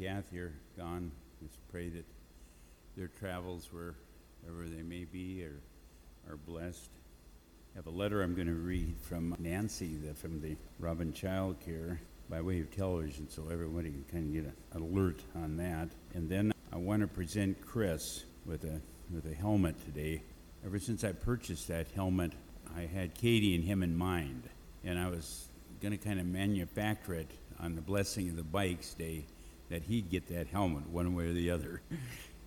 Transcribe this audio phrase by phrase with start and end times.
[0.00, 1.10] Kathy are gone.
[1.42, 2.06] Just pray that
[2.96, 5.60] their travels, wherever they may be, are,
[6.32, 6.88] are blessed.
[7.74, 11.60] I have a letter I'm going to read from Nancy the, from the Robin Child
[11.60, 12.00] Care
[12.30, 15.90] by way of television so everybody can kind of get an alert on that.
[16.14, 18.80] And then I want to present Chris with a,
[19.12, 20.22] with a helmet today.
[20.64, 22.32] Ever since I purchased that helmet,
[22.74, 24.44] I had Katie and him in mind.
[24.82, 25.48] And I was
[25.82, 29.26] going to kind of manufacture it on the Blessing of the Bikes Day
[29.70, 31.80] that he'd get that helmet one way or the other.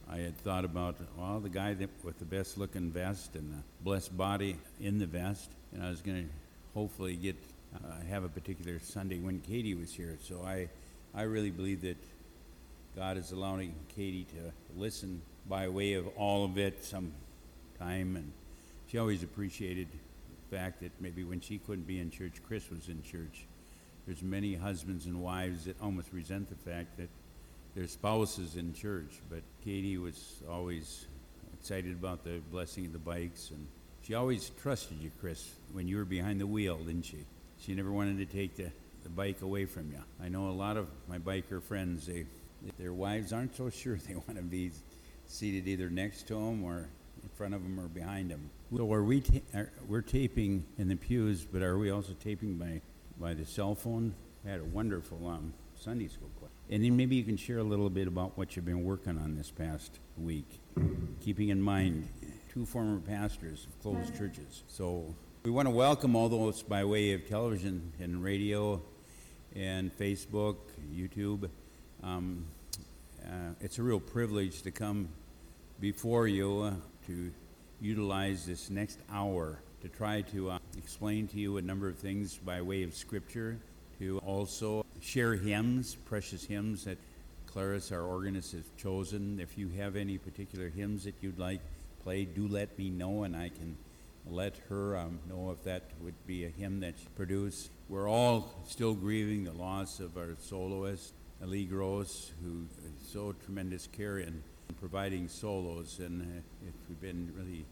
[0.09, 3.63] I had thought about, well, the guy that, with the best looking vest and the
[3.81, 6.29] blessed body in the vest, and I was going to
[6.73, 7.37] hopefully get
[7.75, 10.17] uh, have a particular Sunday when Katie was here.
[10.21, 10.69] So I,
[11.15, 11.97] I really believe that
[12.95, 17.11] God is allowing Katie to listen by way of all of it some
[17.79, 18.31] time, and
[18.87, 22.89] she always appreciated the fact that maybe when she couldn't be in church, Chris was
[22.89, 23.45] in church.
[24.05, 27.09] There's many husbands and wives that almost resent the fact that
[27.75, 31.05] their spouses in church, but Katie was always
[31.53, 33.67] excited about the blessing of the bikes, and
[34.03, 37.25] she always trusted you, Chris, when you were behind the wheel, didn't she?
[37.59, 38.69] She never wanted to take the,
[39.03, 39.99] the bike away from you.
[40.23, 42.25] I know a lot of my biker friends, they,
[42.77, 44.71] their wives aren't so sure they want to be
[45.25, 46.89] seated either next to them or
[47.23, 48.49] in front of them or behind them.
[48.75, 52.55] So are we ta- are, we're taping in the pews, but are we also taping
[52.57, 52.81] by,
[53.19, 54.13] by the cell phone?
[54.45, 56.42] I had a wonderful um, Sunday school class.
[56.69, 59.35] And then maybe you can share a little bit about what you've been working on
[59.35, 60.59] this past week,
[61.19, 62.07] keeping in mind
[62.51, 64.63] two former pastors of closed churches.
[64.67, 65.13] So
[65.43, 68.81] we want to welcome all those by way of television and radio
[69.55, 70.55] and Facebook,
[70.91, 71.49] YouTube.
[72.01, 72.45] Um,
[73.23, 75.09] uh, it's a real privilege to come
[75.79, 76.73] before you uh,
[77.07, 77.31] to
[77.81, 82.37] utilize this next hour to try to uh, explain to you a number of things
[82.37, 83.59] by way of Scripture,
[83.99, 86.97] to also share hymns, precious hymns that
[87.47, 89.39] Clarice, our organist, has chosen.
[89.39, 91.61] If you have any particular hymns that you'd like
[92.03, 93.77] played, do let me know, and I can
[94.29, 97.69] let her um, know if that would be a hymn that she produced.
[97.89, 102.65] We're all still grieving the loss of our soloist, Ali Gross, who
[102.97, 104.41] so tremendous care in
[104.79, 107.65] providing solos, and uh, it, we've been really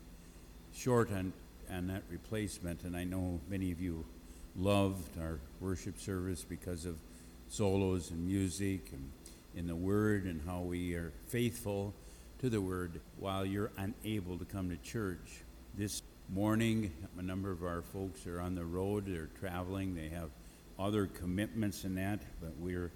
[0.73, 1.33] short on,
[1.71, 2.83] on that replacement.
[2.83, 4.05] And I know many of you
[4.55, 6.97] loved our worship service because of
[7.49, 9.11] solos and music and
[9.55, 11.93] in the Word and how we are faithful
[12.39, 15.43] to the Word while you're unable to come to church.
[15.77, 20.29] This morning, a number of our folks are on the road, they're traveling, they have
[20.79, 22.91] other commitments in that, but we're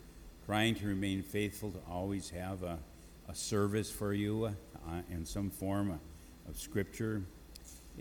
[0.46, 2.78] trying to remain faithful to always have a,
[3.28, 6.00] a service for you uh, in some form
[6.48, 7.22] of Scripture.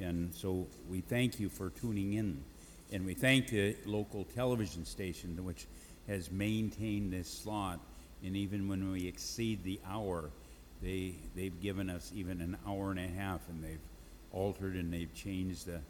[0.01, 2.43] And so we thank you for tuning in.
[2.93, 5.67] And we thank the local television station, which
[6.07, 7.81] has maintained this slot.
[8.23, 10.31] And even when we exceed the hour,
[10.83, 13.81] they, they've given us even an hour and a half, and they've
[14.33, 15.81] altered and they've changed the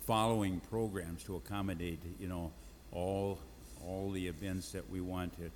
[0.00, 2.52] following programs to accommodate, you know,
[2.92, 3.38] all,
[3.84, 5.50] all the events that we want to,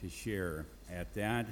[0.00, 0.66] to share.
[0.90, 1.46] At that,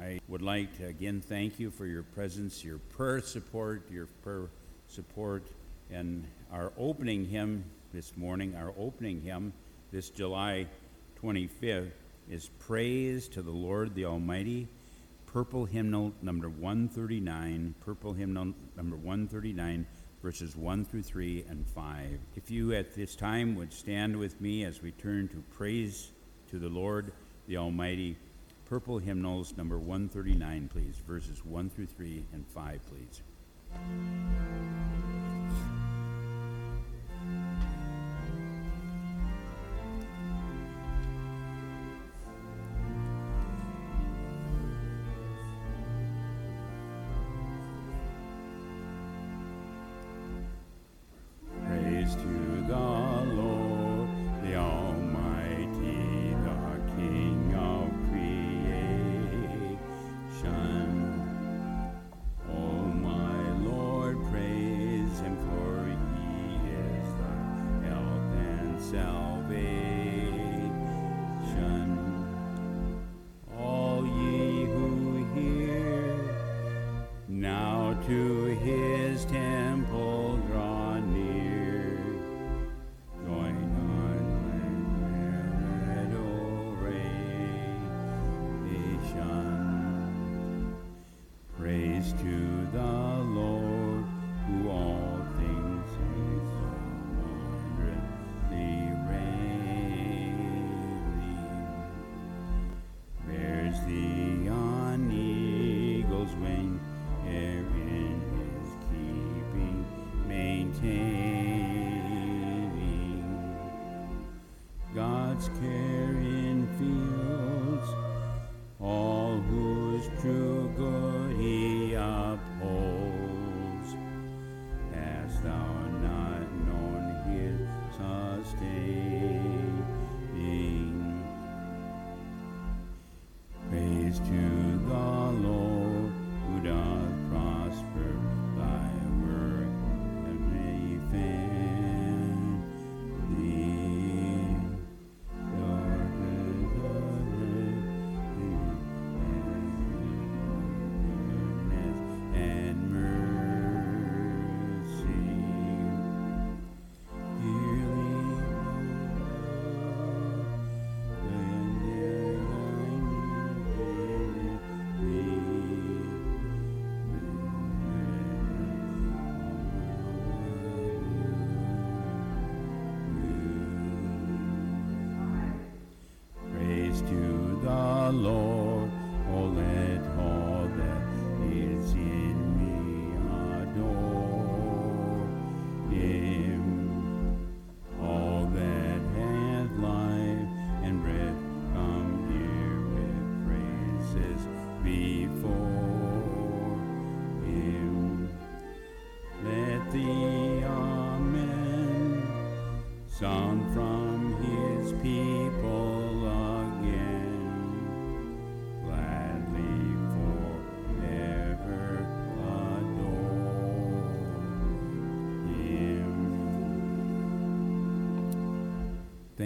[0.00, 4.48] I would like to again thank you for your presence, your prayer support, your prayer
[4.88, 5.44] support,
[5.90, 9.52] and our opening hymn this morning, our opening hymn
[9.92, 10.66] this July
[11.22, 11.90] 25th
[12.30, 14.68] is Praise to the Lord the Almighty,
[15.26, 19.86] purple hymnal number 139, purple hymnal number 139,
[20.22, 22.18] verses 1 through 3 and 5.
[22.36, 26.12] If you at this time would stand with me as we turn to praise
[26.50, 27.12] to the Lord
[27.46, 28.16] the Almighty,
[28.64, 33.22] purple hymnals number 139, please, verses 1 through 3 and 5, please.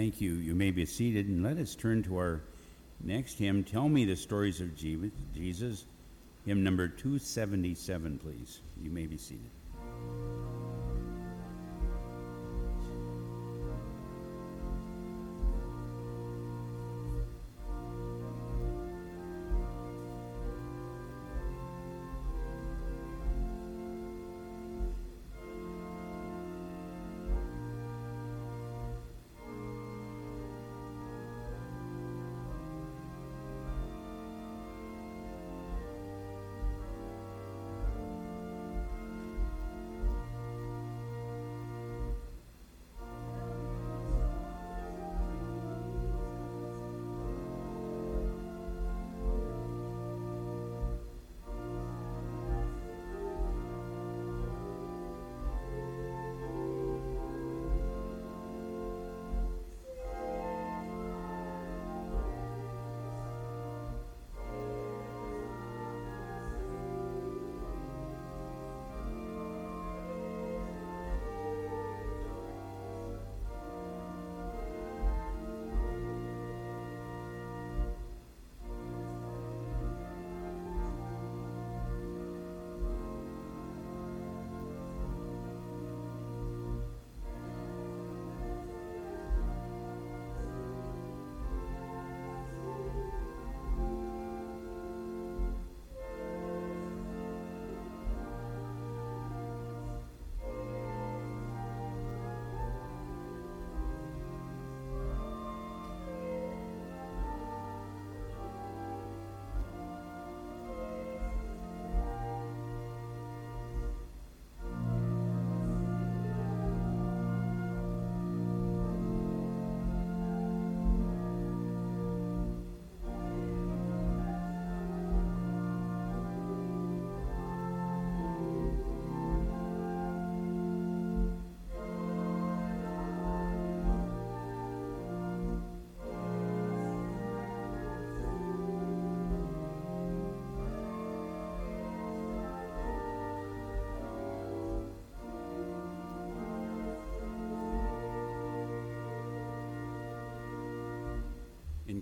[0.01, 0.33] Thank you.
[0.33, 2.41] You may be seated, and let us turn to our
[3.03, 3.63] next hymn.
[3.63, 5.85] Tell me the stories of Jesus.
[6.43, 8.61] Hymn number 277, please.
[8.81, 9.51] You may be seated.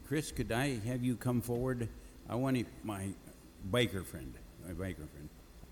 [0.09, 1.87] Chris, could I have you come forward?
[2.27, 3.09] I wanted my
[3.69, 4.33] biker friend,
[4.65, 5.29] my biker friend.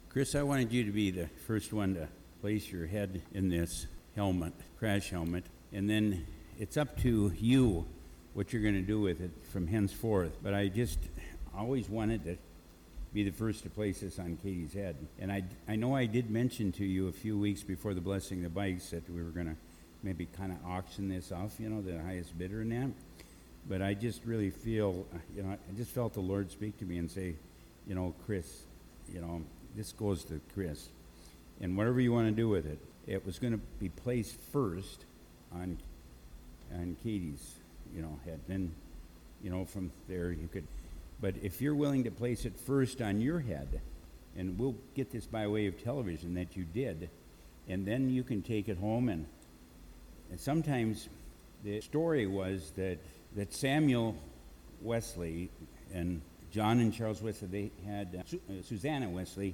[0.10, 2.08] Chris, I wanted you to be the first one to
[2.40, 6.28] place your head in this helmet, crash helmet, and then
[6.60, 7.88] it's up to you
[8.36, 10.38] what you're going to do with it from henceforth.
[10.44, 11.00] But I just
[11.58, 12.38] always wanted to
[13.16, 14.98] be the first to place this on Katie's head.
[15.18, 18.38] And I, I know I did mention to you a few weeks before the blessing
[18.38, 19.56] of the bikes that we were going to
[20.04, 22.92] maybe kind of auction this off, you know, the highest bidder in that.
[23.68, 25.06] But I just really feel,
[25.36, 27.36] you know, I just felt the Lord speak to me and say,
[27.86, 28.64] you know, Chris,
[29.14, 29.42] you know,
[29.76, 30.88] this goes to Chris.
[31.60, 35.06] And whatever you want to do with it, it was going to be placed first
[35.54, 35.78] on,
[36.74, 37.56] on Katie's,
[37.96, 38.40] you know, head.
[38.48, 38.74] Then,
[39.44, 40.66] you know, from there you could.
[41.20, 43.82] But if you're willing to place it first on your head,
[44.38, 47.10] and we'll get this by way of television that you did,
[47.68, 49.26] and then you can take it home and
[50.30, 51.08] and sometimes
[51.64, 53.00] the story was that,
[53.38, 54.16] that Samuel
[54.82, 55.52] Wesley
[55.94, 59.54] and John and Charles Wesley, they had, uh, Su- uh, Susanna Wesley,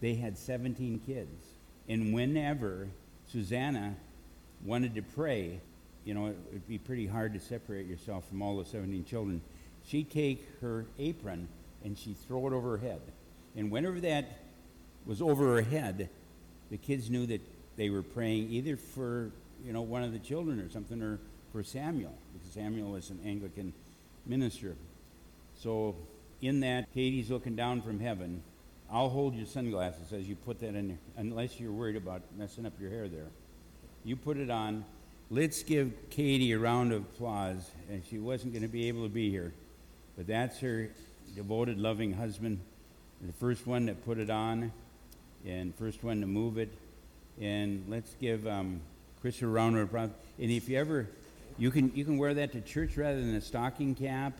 [0.00, 1.46] they had 17 kids.
[1.88, 2.88] And whenever
[3.28, 3.94] Susanna
[4.64, 5.60] wanted to pray,
[6.04, 9.40] you know, it would be pretty hard to separate yourself from all the 17 children.
[9.86, 11.46] She'd take her apron
[11.84, 13.00] and she'd throw it over her head.
[13.54, 14.38] And whenever that
[15.06, 16.08] was over her head,
[16.70, 17.40] the kids knew that
[17.76, 19.30] they were praying either for,
[19.64, 21.20] you know, one of the children or something or
[21.52, 23.72] for Samuel, because Samuel was an Anglican
[24.26, 24.74] minister.
[25.60, 25.94] So
[26.40, 28.42] in that, Katie's looking down from heaven.
[28.90, 32.66] I'll hold your sunglasses as you put that in there, unless you're worried about messing
[32.66, 33.28] up your hair there.
[34.04, 34.84] You put it on.
[35.30, 37.70] Let's give Katie a round of applause.
[37.90, 39.52] And she wasn't going to be able to be here,
[40.16, 40.90] but that's her
[41.36, 42.60] devoted, loving husband,
[43.22, 44.72] the first one that put it on,
[45.46, 46.70] and first one to move it.
[47.40, 48.80] And let's give um,
[49.20, 50.10] Chris a round of applause.
[50.38, 51.08] And if you ever,
[51.58, 54.38] you can you can wear that to church rather than a stocking cap,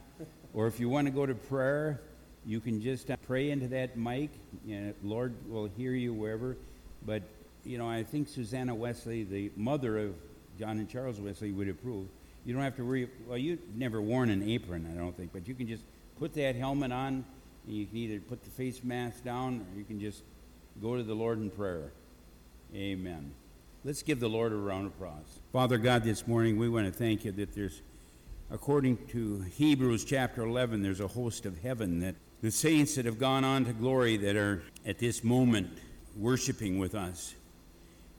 [0.54, 2.00] or if you want to go to prayer,
[2.46, 4.30] you can just uh, pray into that mic.
[4.64, 6.56] Know, Lord will hear you wherever.
[7.04, 7.22] But
[7.64, 10.14] you know, I think Susanna Wesley, the mother of
[10.58, 12.06] John and Charles Wesley, would approve.
[12.44, 13.08] You don't have to worry.
[13.26, 15.84] Well, you've never worn an apron, I don't think, but you can just
[16.18, 17.24] put that helmet on.
[17.66, 20.22] And you can either put the face mask down, or you can just
[20.80, 21.92] go to the Lord in prayer.
[22.74, 23.32] Amen.
[23.84, 25.40] Let's give the Lord a round of applause.
[25.52, 27.82] Father God, this morning we want to thank you that there's,
[28.48, 33.18] according to Hebrews chapter 11, there's a host of heaven that the saints that have
[33.18, 35.68] gone on to glory that are at this moment
[36.16, 37.34] worshiping with us.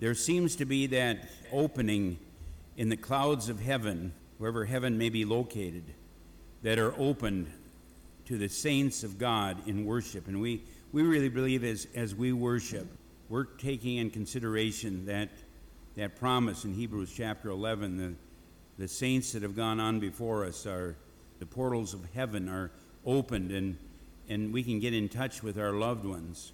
[0.01, 2.20] There seems to be that opening
[2.75, 5.86] in the clouds of heaven, wherever heaven may be located,
[6.63, 7.50] that are opened
[8.25, 10.27] to the saints of God in worship.
[10.27, 12.88] And we, we really believe as, as we worship,
[13.29, 15.29] we're taking in consideration that,
[15.96, 17.98] that promise in Hebrews chapter 11.
[17.98, 18.14] The,
[18.82, 20.96] the saints that have gone on before us are,
[21.40, 22.72] the portals of heaven are
[23.06, 23.78] opened and,
[24.28, 26.54] and we can get in touch with our loved ones.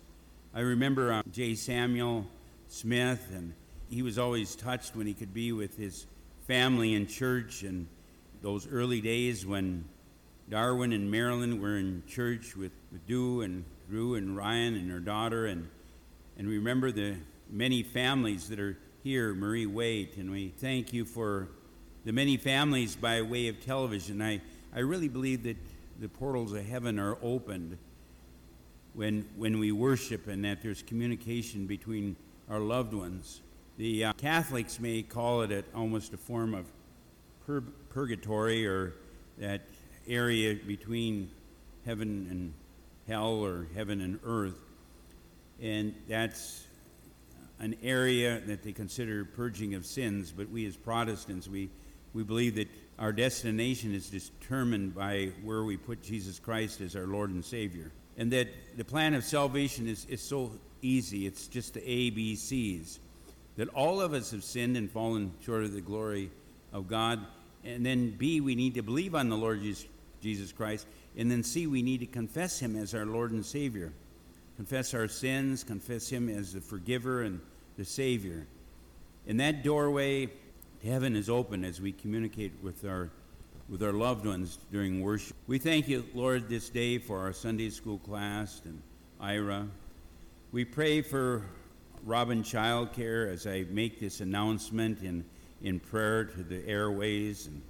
[0.54, 1.56] I remember uh, J.
[1.56, 2.28] Samuel
[2.68, 3.54] Smith, and
[3.90, 6.06] he was always touched when he could be with his
[6.48, 7.88] family in church and
[8.42, 9.86] those early days when
[10.50, 15.00] Darwin and Marilyn were in church with, with Dew and Drew and Ryan and her
[15.00, 15.70] daughter, and,
[16.38, 17.16] and remember the
[17.50, 21.48] many families that are here, Marie Waite, and we thank you for
[22.04, 24.22] the many families by way of television.
[24.22, 24.42] I,
[24.76, 25.56] I really believe that
[26.02, 27.78] the portals of heaven are opened
[28.94, 32.18] when, when we worship and that there's communication between
[32.50, 33.42] our loved ones.
[33.78, 36.66] The uh, Catholics may call it a, almost a form of
[37.46, 38.96] pur- purgatory or
[39.38, 39.62] that
[40.10, 41.30] area between
[41.86, 42.54] heaven and
[43.08, 44.60] hell or heaven and earth.
[45.62, 46.66] And that's
[47.60, 51.70] an area that they consider purging of sins, but we as Protestants, we,
[52.14, 57.08] we believe that our destination is determined by where we put Jesus Christ as our
[57.08, 57.92] Lord and Savior.
[58.18, 58.48] And that
[58.78, 60.52] the plan of salvation is, is so
[60.82, 63.00] easy, it's just the A, B, C's.
[63.58, 66.32] That all of us have sinned and fallen short of the glory
[66.72, 67.26] of God.
[67.66, 69.86] And then B, we need to believe on the Lord Jesus
[70.22, 70.88] Jesus Christ.
[71.18, 73.94] And then C, we need to confess him as our Lord and Savior.
[74.60, 77.40] Confess our sins, confess him as the forgiver and
[77.78, 78.46] the Savior.
[79.26, 83.10] And that doorway to heaven is open as we communicate with our
[83.70, 85.38] with our loved ones during worship.
[85.48, 88.82] We thank you, Lord, this day for our Sunday school class and
[89.22, 89.66] Ira.
[90.52, 91.46] We pray for
[92.04, 95.24] Robin Childcare as I make this announcement in,
[95.62, 97.62] in prayer to the airways and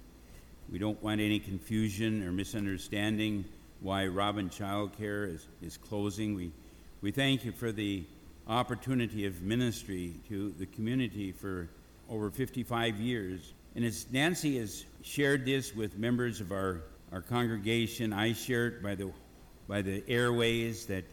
[0.72, 3.44] we don't want any confusion or misunderstanding
[3.78, 6.34] why Robin Child Care is, is closing.
[6.34, 6.50] We,
[7.00, 8.04] we thank you for the
[8.46, 11.68] opportunity of ministry to the community for
[12.08, 13.54] over 55 years.
[13.74, 18.82] And as Nancy has shared this with members of our, our congregation, I share it
[18.82, 19.12] by the,
[19.68, 21.04] by the airways that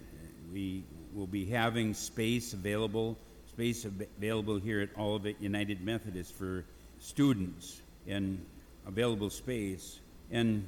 [0.52, 3.18] we will be having space available,
[3.50, 6.66] space available here at Olivet United Methodist for
[7.00, 7.82] students.
[8.08, 8.44] And
[8.88, 10.00] available space.
[10.32, 10.66] And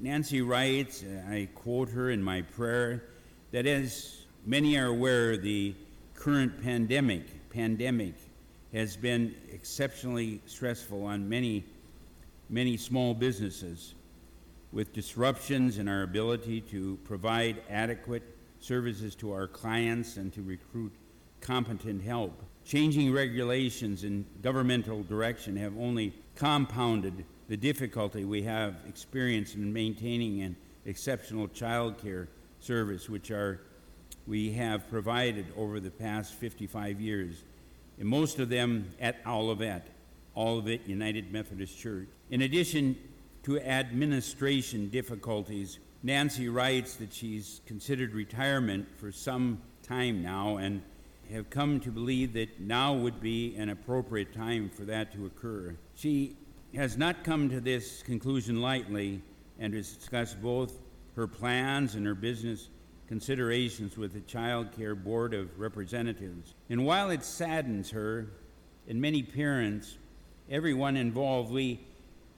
[0.00, 3.04] Nancy writes, I quote her in my prayer,
[3.52, 5.74] that as many are aware, the
[6.14, 8.14] current pandemic, pandemic
[8.72, 11.64] has been exceptionally stressful on many,
[12.48, 13.94] many small businesses
[14.72, 18.22] with disruptions in our ability to provide adequate
[18.60, 20.92] services to our clients and to recruit
[21.40, 22.42] competent help.
[22.64, 30.42] Changing regulations and governmental direction have only compounded the difficulty we have experienced in maintaining
[30.42, 30.54] an
[30.84, 32.28] exceptional child care
[32.60, 33.60] service, which are,
[34.26, 37.44] we have provided over the past 55 years,
[37.98, 39.86] and most of them at Olivet,
[40.36, 42.08] Olivet United Methodist Church.
[42.30, 42.96] In addition
[43.42, 50.82] to administration difficulties, Nancy writes that she's considered retirement for some time now and
[51.32, 55.76] have come to believe that now would be an appropriate time for that to occur.
[55.94, 56.36] She
[56.74, 59.22] has not come to this conclusion lightly
[59.58, 60.80] and has discussed both
[61.16, 62.68] her plans and her business
[63.10, 66.54] considerations with the Child Care Board of Representatives.
[66.68, 68.28] And while it saddens her
[68.88, 69.98] and many parents,
[70.48, 71.80] everyone involved, we,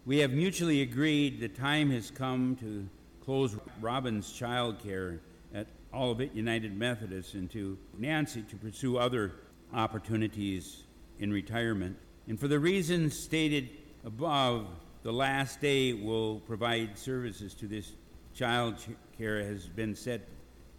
[0.07, 2.88] we have mutually agreed the time has come to
[3.23, 5.21] close Robin's child care
[5.55, 9.33] at Olivet United Methodist and to Nancy to pursue other
[9.75, 10.85] opportunities
[11.19, 11.99] in retirement.
[12.29, 13.69] And for the reasons stated
[14.07, 14.69] above,
[15.02, 17.93] the last day will provide services to this
[18.35, 18.76] child
[19.19, 20.26] care has been set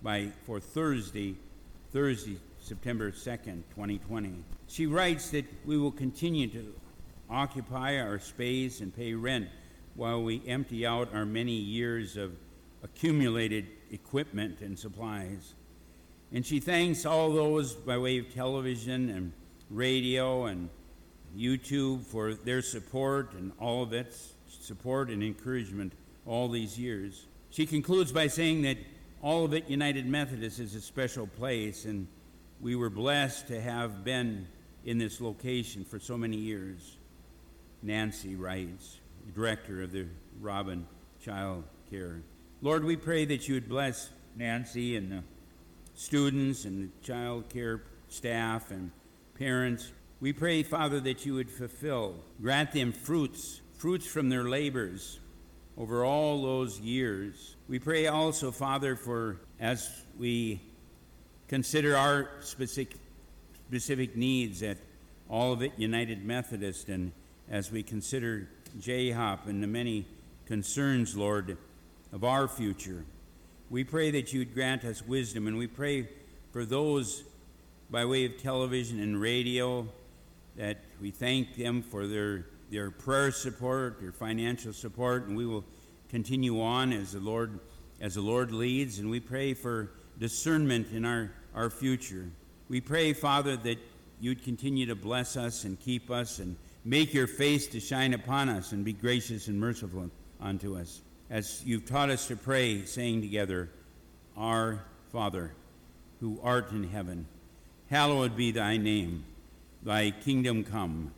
[0.03, 1.35] by for Thursday,
[1.93, 4.43] Thursday, September 2nd, 2020.
[4.67, 6.73] She writes that we will continue to
[7.29, 9.47] occupy our space and pay rent
[9.95, 12.35] while we empty out our many years of
[12.83, 15.53] accumulated equipment and supplies.
[16.33, 19.31] And she thanks all those by way of television and
[19.69, 20.69] radio and
[21.37, 25.93] YouTube for their support and all of its support and encouragement
[26.25, 27.25] all these years.
[27.49, 28.77] She concludes by saying that
[29.23, 32.07] Olivet United Methodist is a special place, and
[32.59, 34.49] we were blessed to have been
[34.83, 36.97] in this location for so many years.
[37.81, 38.99] Nancy writes,
[39.33, 40.07] director of the
[40.41, 40.85] Robin
[41.23, 42.21] Child Care.
[42.61, 45.23] Lord, we pray that you would bless Nancy and the
[45.95, 48.91] students and the child care staff and
[49.39, 49.93] parents.
[50.19, 55.19] We pray, Father, that you would fulfill, grant them fruits, fruits from their labors
[55.77, 57.55] over all those years.
[57.67, 60.61] We pray also, Father, for as we
[61.47, 62.97] consider our specific,
[63.67, 64.77] specific needs at
[65.29, 67.11] Olivet United Methodist and
[67.49, 68.47] as we consider
[68.79, 70.05] J-Hop and the many
[70.45, 71.57] concerns, Lord,
[72.11, 73.05] of our future.
[73.69, 76.07] We pray that you'd grant us wisdom, and we pray
[76.51, 77.23] for those
[77.89, 79.87] by way of television and radio
[80.55, 85.65] that we thank them for their their prayer support, their financial support, and we will
[86.09, 87.59] continue on as the Lord
[88.03, 92.29] as the Lord leads, and we pray for discernment in our, our future.
[92.67, 93.77] We pray, Father, that
[94.19, 98.49] you'd continue to bless us and keep us and make your face to shine upon
[98.49, 100.09] us and be gracious and merciful
[100.41, 101.01] unto us.
[101.29, 103.69] As you've taught us to pray, saying together,
[104.35, 105.53] Our Father,
[106.19, 107.25] who art in heaven,
[107.89, 109.23] hallowed be thy name.
[109.81, 111.13] Thy kingdom come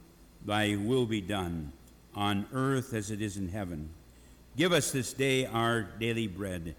[0.46, 1.72] Thy will be done,
[2.14, 3.90] on earth as it is in heaven.
[4.56, 6.76] Give us this day our daily bread,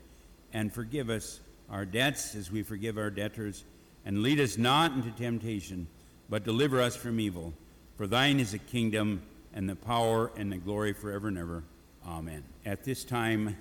[0.52, 3.64] and forgive us our debts as we forgive our debtors.
[4.05, 5.88] And lead us not into temptation,
[6.31, 7.52] but deliver us from evil.
[7.96, 11.64] For thine is the kingdom, and the power, and the glory forever and ever.
[12.07, 12.44] Amen.
[12.64, 13.57] At this time,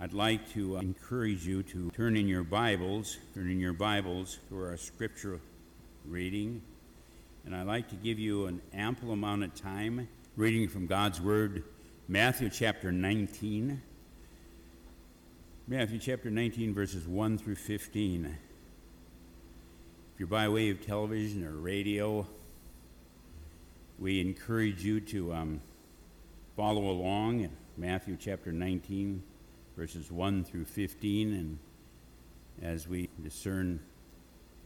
[0.00, 4.38] I'd like to uh, encourage you to turn in your Bibles, turn in your Bibles
[4.48, 5.38] to our scripture
[6.06, 6.62] reading
[7.44, 11.64] and I'd like to give you an ample amount of time reading from God's Word,
[12.06, 13.80] Matthew chapter 19.
[15.66, 18.26] Matthew chapter 19, verses 1 through 15.
[18.26, 22.26] If you're by way of television or radio,
[23.98, 25.60] we encourage you to um,
[26.56, 29.22] follow along in Matthew chapter 19,
[29.76, 31.58] verses 1 through 15, and
[32.60, 33.80] as we discern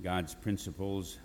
[0.02, 1.18] God's principles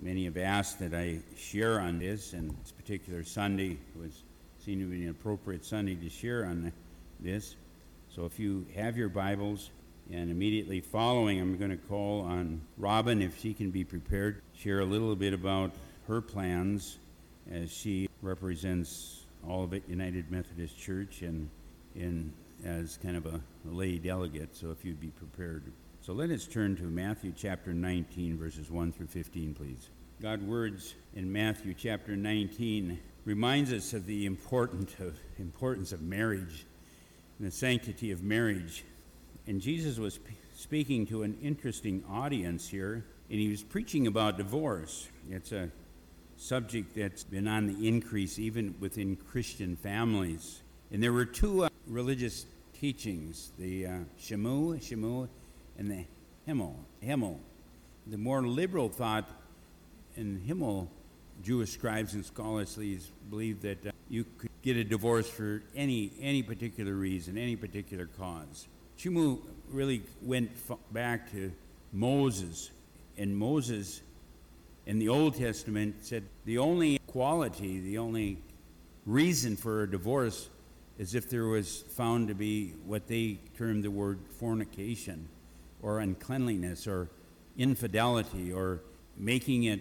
[0.00, 4.22] Many have asked that I share on this, and this particular Sunday was
[4.64, 6.72] seen to be an appropriate Sunday to share on
[7.20, 7.56] this.
[8.08, 9.70] So if you have your Bibles,
[10.10, 14.80] and immediately following, I'm going to call on Robin if she can be prepared, share
[14.80, 15.72] a little bit about
[16.08, 16.98] her plans
[17.50, 21.48] as she represents Olivet United Methodist Church and
[21.94, 22.32] in
[22.64, 24.54] as kind of a, a lay delegate.
[24.54, 25.64] So if you'd be prepared.
[26.04, 29.88] So let us turn to Matthew chapter 19, verses 1 through 15, please.
[30.20, 36.66] God's words in Matthew chapter 19 reminds us of the importance of, importance of marriage
[37.38, 38.84] and the sanctity of marriage.
[39.46, 40.18] And Jesus was
[40.56, 45.06] speaking to an interesting audience here, and he was preaching about divorce.
[45.30, 45.70] It's a
[46.36, 50.62] subject that's been on the increase even within Christian families.
[50.90, 55.28] And there were two uh, religious teachings the uh, Shamu, Shamu,
[55.78, 56.04] and the
[56.46, 56.76] Himmel.
[57.00, 57.40] Himmel.
[58.06, 59.28] The more liberal thought
[60.16, 60.88] in Himmel,
[61.42, 62.78] Jewish scribes and scholars
[63.30, 68.06] believed that uh, you could get a divorce for any, any particular reason, any particular
[68.18, 68.68] cause.
[68.98, 71.52] Shimu really went f- back to
[71.92, 72.70] Moses,
[73.16, 74.02] and Moses
[74.86, 78.38] in the Old Testament said the only quality, the only
[79.06, 80.48] reason for a divorce
[80.98, 85.28] is if there was found to be what they termed the word fornication
[85.82, 87.10] or uncleanliness or
[87.58, 88.80] infidelity or
[89.16, 89.80] making it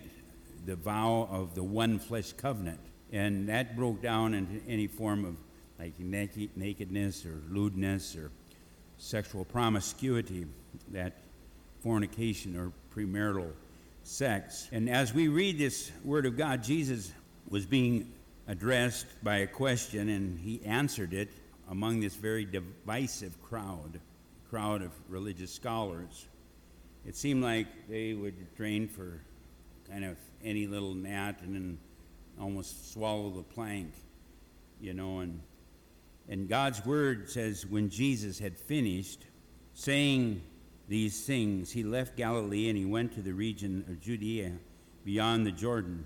[0.66, 2.80] the vow of the one flesh covenant.
[3.12, 5.36] And that broke down into any form of
[5.80, 8.32] like nakedness or lewdness or
[8.98, 10.46] sexual promiscuity,
[10.90, 11.14] that
[11.82, 13.52] fornication or premarital
[14.04, 14.68] sex.
[14.72, 17.12] And as we read this Word of God, Jesus
[17.50, 18.12] was being
[18.48, 21.30] addressed by a question, and he answered it
[21.70, 24.00] among this very divisive crowd,
[24.52, 26.28] crowd of religious scholars.
[27.06, 29.22] It seemed like they would drain for
[29.90, 31.78] kind of any little gnat and then
[32.38, 33.94] almost swallow the plank,
[34.82, 35.20] you know.
[35.20, 35.40] And,
[36.28, 39.26] and God's word says when Jesus had finished
[39.74, 40.42] saying
[40.90, 44.52] these things, he left Galilee and he went to the region of Judea
[45.06, 46.06] beyond the Jordan.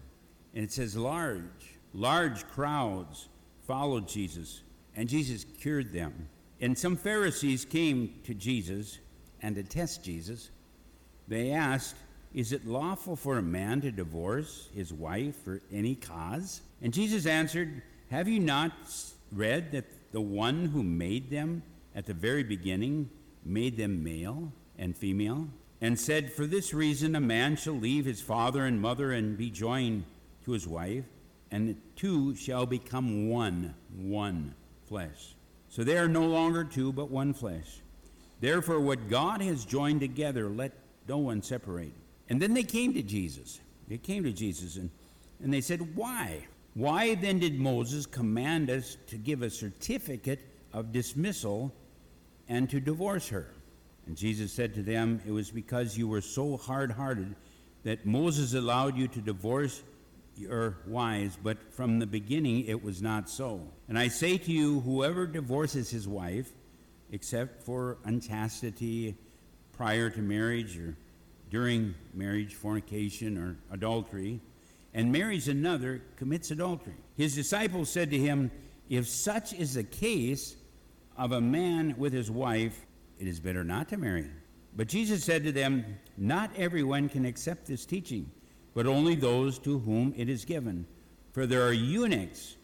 [0.54, 3.28] And it says, large, large crowds
[3.66, 4.62] followed Jesus,
[4.96, 6.30] and Jesus cured them.
[6.62, 9.00] And some Pharisees came to Jesus
[9.42, 10.50] and to test Jesus.
[11.28, 11.96] They asked,
[12.34, 16.62] Is it lawful for a man to divorce his wife for any cause?
[16.82, 18.72] And Jesus answered, Have you not
[19.32, 21.64] read that the one who made them
[21.94, 23.10] at the very beginning
[23.44, 25.48] made them male and female?
[25.82, 29.50] And said, For this reason a man shall leave his father and mother and be
[29.50, 30.06] joined
[30.46, 31.04] to his wife,
[31.52, 34.56] and the two shall become one, one
[34.88, 35.35] flesh.
[35.76, 37.82] So they are no longer two, but one flesh.
[38.40, 40.72] Therefore, what God has joined together, let
[41.06, 41.92] no one separate.
[42.30, 43.60] And then they came to Jesus.
[43.90, 44.90] They came to Jesus and,
[45.44, 46.48] and they said, Why?
[46.76, 50.40] Why then did Moses command us to give a certificate
[50.72, 51.74] of dismissal
[52.48, 53.48] and to divorce her?
[54.08, 57.36] And Jesus said to them, It was because you were so hard hearted
[57.84, 59.84] that Moses allowed you to divorce
[60.38, 63.72] your wise, but from the beginning it was not so.
[63.88, 66.50] And I say to you, whoever divorces his wife,
[67.12, 69.16] except for unchastity
[69.74, 70.98] prior to marriage or
[71.50, 74.42] during marriage, fornication, or adultery,
[74.94, 76.96] and marries another, commits adultery.
[77.16, 78.52] His disciples said to him,
[78.90, 80.56] If such is the case
[81.18, 82.86] of a man with his wife,
[83.20, 84.30] it is better not to marry.
[84.76, 85.86] But Jesus said to them,
[86.18, 88.32] Not everyone can accept this teaching
[88.76, 90.86] but only those to whom it is given.
[91.32, 92.58] For there are eunuchs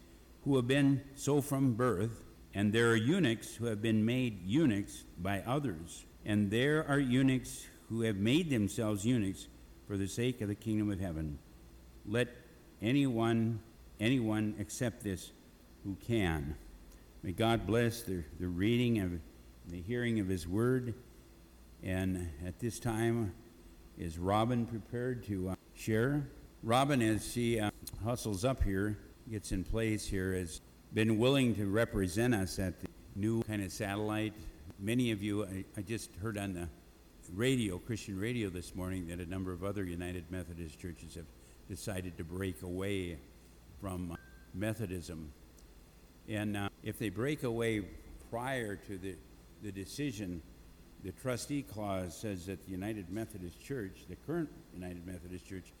[0.44, 2.22] who have been so from birth,
[2.54, 7.66] and there are eunuchs who have been made eunuchs by others, and there are eunuchs
[7.88, 9.48] who have made themselves eunuchs
[9.88, 11.38] for the sake of the kingdom of heaven.
[12.06, 12.28] Let
[12.80, 13.60] anyone
[14.02, 15.30] anyone accept this
[15.84, 16.56] who can.
[17.22, 19.12] May God bless the, the reading of
[19.68, 20.94] the hearing of his word.
[21.84, 23.32] And at this time,
[23.96, 26.26] is Robin prepared to uh, share.
[26.62, 27.70] Robin, as she uh,
[28.04, 28.98] hustles up here,
[29.30, 30.60] gets in place here, has
[30.92, 34.34] been willing to represent us at the new kind of satellite.
[34.78, 36.68] Many of you, I, I just heard on the
[37.34, 41.26] radio, Christian radio this morning, that a number of other United Methodist churches have
[41.68, 43.18] decided to break away
[43.80, 44.16] from uh,
[44.54, 45.32] Methodism.
[46.28, 47.82] And uh, if they break away
[48.30, 49.16] prior to the,
[49.62, 50.42] the decision,
[51.02, 55.72] the trustee clause says that the United Methodist Church, the current United Methodist Church,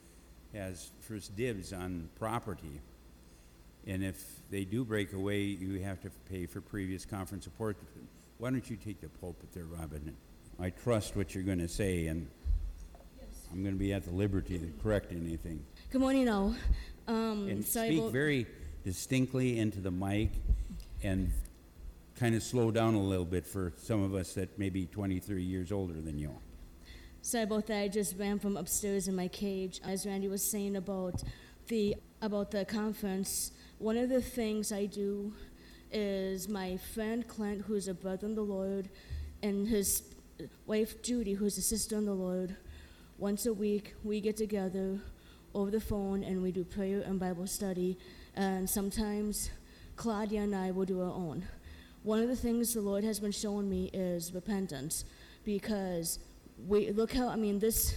[0.54, 2.80] has first dibs on property.
[3.86, 7.76] And if they do break away, you have to pay for previous conference support.
[8.38, 10.14] Why don't you take the pulpit there, Robin?
[10.60, 12.28] I trust what you're going to say, and
[13.18, 13.28] yes.
[13.50, 15.64] I'm going to be at the liberty to correct anything.
[15.90, 16.54] Good morning, all.
[17.08, 18.46] Um, and speak very
[18.84, 20.30] distinctly into the mic
[21.02, 21.32] and
[22.16, 25.42] kind of slow down a little bit for some of us that may be 23
[25.42, 26.36] years older than you.
[27.24, 27.78] Sorry about that.
[27.78, 29.80] I just ran from upstairs in my cage.
[29.84, 31.22] As Randy was saying about
[31.68, 35.32] the about the conference, one of the things I do
[35.92, 38.88] is my friend Clint, who's a brother in the Lord,
[39.40, 40.02] and his
[40.66, 42.56] wife Judy, who's a sister in the Lord.
[43.18, 44.98] Once a week, we get together
[45.54, 47.98] over the phone and we do prayer and Bible study.
[48.34, 49.48] And sometimes
[49.94, 51.44] Claudia and I will do our own.
[52.02, 55.04] One of the things the Lord has been showing me is repentance
[55.44, 56.18] because
[56.66, 57.94] we look how I mean this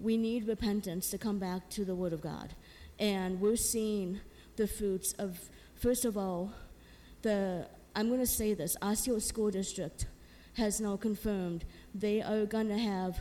[0.00, 2.54] we need repentance to come back to the word of God.
[2.98, 4.20] And we're seeing
[4.56, 5.38] the fruits of
[5.76, 6.52] first of all
[7.22, 10.06] the I'm going to say this Osseo School District
[10.54, 13.18] has now confirmed they are going to have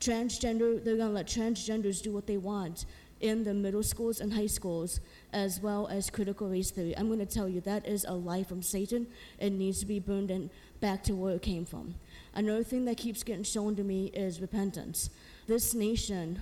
[0.00, 2.84] transgender they're going to let transgenders do what they want
[3.20, 5.00] in the middle schools and high schools
[5.32, 6.96] as well as critical race theory.
[6.96, 9.08] I'm going to tell you that is a lie from Satan.
[9.38, 11.96] It needs to be burned and back to where it came from.
[12.38, 15.10] Another thing that keeps getting shown to me is repentance.
[15.48, 16.40] This nation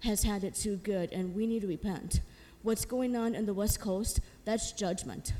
[0.00, 2.20] has had it too good, and we need to repent.
[2.64, 5.34] What's going on in the West Coast, that's judgment.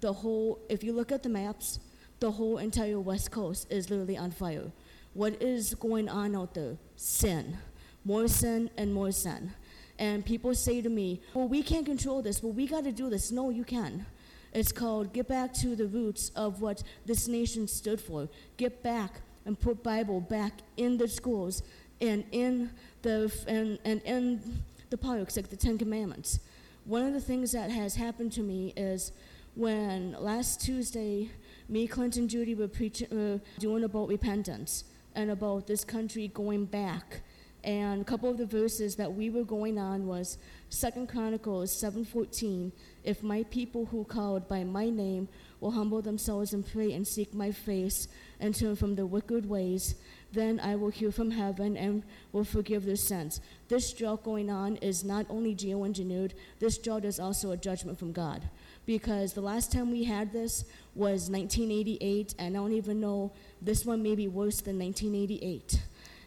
[0.00, 1.78] the whole, if you look at the maps,
[2.18, 4.72] the whole entire West Coast is literally on fire.
[5.14, 6.76] What is going on out there?
[6.96, 7.56] Sin.
[8.04, 9.52] More sin and more sin.
[9.96, 12.42] And people say to me, well, we can't control this.
[12.42, 13.30] Well, we got to do this.
[13.30, 14.06] No, you can.
[14.52, 18.28] It's called Get Back to the Roots of what this nation stood for.
[18.56, 21.62] Get back and put Bible back in the schools
[22.00, 22.70] and in
[23.02, 26.40] the, and, and in the parks, like the Ten Commandments.
[26.84, 29.12] One of the things that has happened to me is
[29.54, 31.30] when last Tuesday,
[31.68, 37.20] me, Clinton, Judy were preaching, uh, doing about repentance and about this country going back.
[37.64, 42.72] And a couple of the verses that we were going on was Second Chronicles 7:14.
[43.04, 45.28] If my people who called by my name
[45.60, 48.08] will humble themselves and pray and seek my face
[48.42, 49.94] and turn from their wicked ways,
[50.32, 52.02] then I will hear from heaven and
[52.32, 53.40] will forgive their sins.
[53.68, 58.12] This drought going on is not only geoengineered, this drought is also a judgment from
[58.12, 58.42] God.
[58.84, 63.86] Because the last time we had this was 1988, and I don't even know, this
[63.86, 65.80] one may be worse than 1988.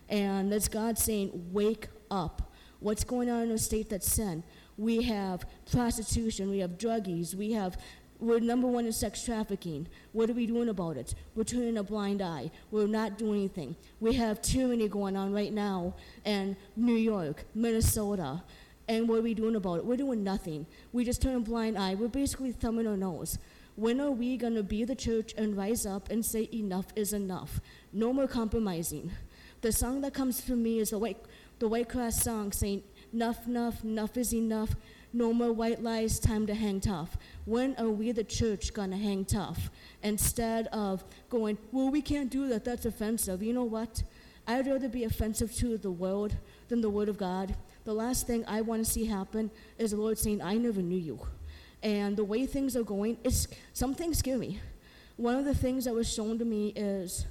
[0.07, 2.53] And that's God saying, Wake up.
[2.79, 4.43] What's going on in a state that's sin?
[4.77, 7.77] We have prostitution, we have druggies, we have
[8.25, 9.87] we're number one in sex trafficking.
[10.11, 11.13] What are we doing about it?
[11.35, 12.51] We're turning a blind eye.
[12.71, 13.75] We're not doing anything.
[13.99, 15.93] We have tyranny going on right now
[16.25, 18.43] in New York, Minnesota.
[18.87, 19.85] And what are we doing about it?
[19.85, 20.65] We're doing nothing.
[20.91, 21.95] We just turn a blind eye.
[21.95, 23.37] We're basically thumbing our nose.
[23.75, 27.13] When are we going to be the church and rise up and say enough is
[27.13, 27.59] enough?
[27.91, 29.11] No more compromising.
[29.61, 31.17] The song that comes from me is the White,
[31.59, 32.83] the White Cross song saying,
[33.15, 34.75] Enough, enough, enough is enough.
[35.13, 37.15] No more white lies, time to hang tough.
[37.45, 39.71] When are we, the church, gonna hang tough?
[40.03, 43.41] Instead of going, well, we can't do that, that's offensive.
[43.41, 44.03] You know what?
[44.45, 46.35] I'd rather be offensive to the world
[46.67, 47.55] than the Word of God.
[47.85, 51.17] The last thing I wanna see happen is the Lord saying, I never knew you.
[51.81, 54.59] And the way things are going, it's, some things scare me.
[55.15, 57.25] One of the things that was shown to me is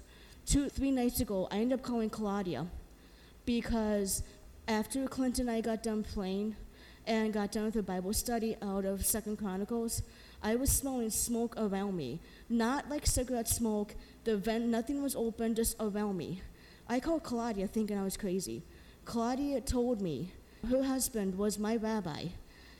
[0.47, 2.67] two, three nights ago, I ended up calling Claudia
[3.45, 4.23] because
[4.67, 6.57] after Clinton and I got done playing,
[7.07, 10.03] and got done with a Bible study out of Second Chronicles,
[10.43, 12.21] I was smelling smoke around me.
[12.49, 16.41] Not like cigarette smoke, the vent, nothing was open, just around me.
[16.89, 18.63] I called Claudia thinking I was crazy.
[19.05, 20.33] Claudia told me
[20.71, 22.27] her husband was my rabbi,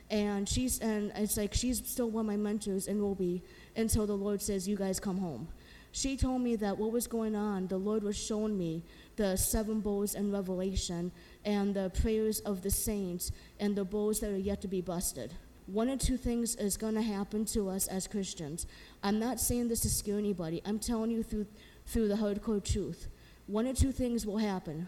[0.09, 3.43] and she's and it's like she's still one of my mentors and will be
[3.75, 5.47] until the Lord says, You guys come home.
[5.91, 8.83] She told me that what was going on, the Lord was showing me
[9.15, 11.11] the seven bowls in Revelation
[11.45, 15.33] and the prayers of the saints and the bowls that are yet to be busted.
[15.67, 18.67] One or two things is going to happen to us as Christians.
[19.03, 20.61] I'm not saying this to scare anybody.
[20.65, 21.47] I'm telling you through,
[21.87, 23.07] through the hardcore truth.
[23.47, 24.87] One or two things will happen.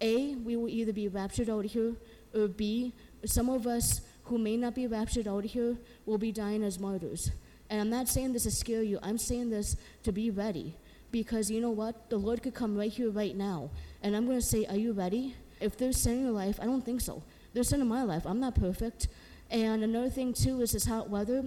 [0.00, 1.94] A, we will either be raptured out here,
[2.34, 2.92] or B,
[3.24, 7.30] some of us who may not be raptured out here will be dying as martyrs.
[7.70, 10.76] And I'm not saying this to scare you, I'm saying this to be ready.
[11.10, 12.10] Because you know what?
[12.10, 13.70] The Lord could come right here, right now.
[14.02, 15.34] And I'm going to say, Are you ready?
[15.60, 17.22] If there's sin in your life, I don't think so.
[17.52, 18.26] There's sin in my life.
[18.26, 19.08] I'm not perfect.
[19.50, 21.44] And another thing, too, is this hot weather.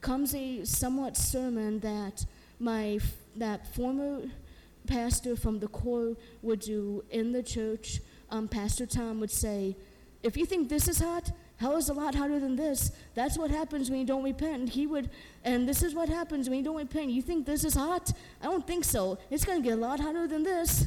[0.00, 2.24] Comes a somewhat sermon that
[2.58, 2.98] my
[3.36, 4.22] that former
[4.86, 8.00] pastor from the core would do in the church.
[8.30, 9.76] Um, pastor Tom would say,
[10.22, 12.92] if you think this is hot, hell is a lot hotter than this.
[13.14, 14.70] That's what happens when you don't repent.
[14.70, 15.10] He would,
[15.44, 17.10] and this is what happens when you don't repent.
[17.10, 18.12] You think this is hot?
[18.40, 19.18] I don't think so.
[19.30, 20.86] It's going to get a lot hotter than this.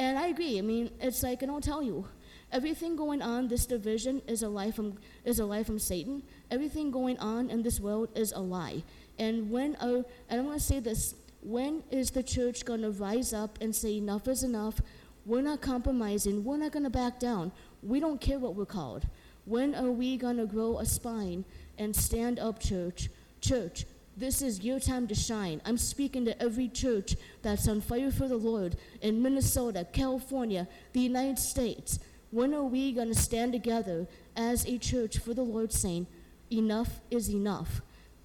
[0.00, 0.56] And I agree.
[0.56, 2.08] I mean, it's like, and I'll tell you,
[2.50, 6.22] everything going on, this division is a lie from, is a lie from Satan.
[6.50, 8.82] Everything going on in this world is a lie.
[9.18, 12.92] And when, uh, and I'm going to say this, when is the church going to
[12.92, 14.80] rise up and say enough is enough?
[15.26, 16.44] We're not compromising.
[16.44, 17.52] We're not going to back down.
[17.82, 19.04] We don't care what we're called.
[19.44, 21.44] When are we going to grow a spine
[21.76, 23.10] and stand up, church?
[23.42, 23.84] Church,
[24.16, 25.62] this is your time to shine.
[25.64, 31.00] I'm speaking to every church that's on fire for the Lord in Minnesota, California, the
[31.00, 31.98] United States.
[32.30, 36.06] When are we going to stand together as a church for the Lord saying,
[36.52, 37.80] enough is enough?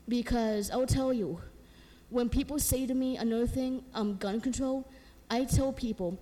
[0.07, 1.39] Because I'll tell you,
[2.09, 4.87] when people say to me another thing, um, gun control,
[5.29, 6.19] I tell people,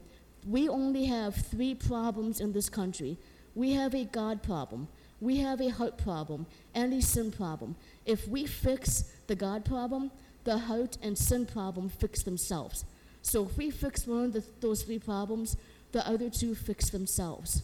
[0.47, 3.17] we only have three problems in this country.
[3.55, 4.87] We have a God problem,
[5.19, 7.75] we have a heart problem, and a sin problem.
[8.05, 10.11] If we fix the God problem,
[10.43, 12.85] the heart and sin problem fix themselves.
[13.21, 15.55] So if we fix one of the, those three problems,
[15.93, 17.63] the other two fix themselves.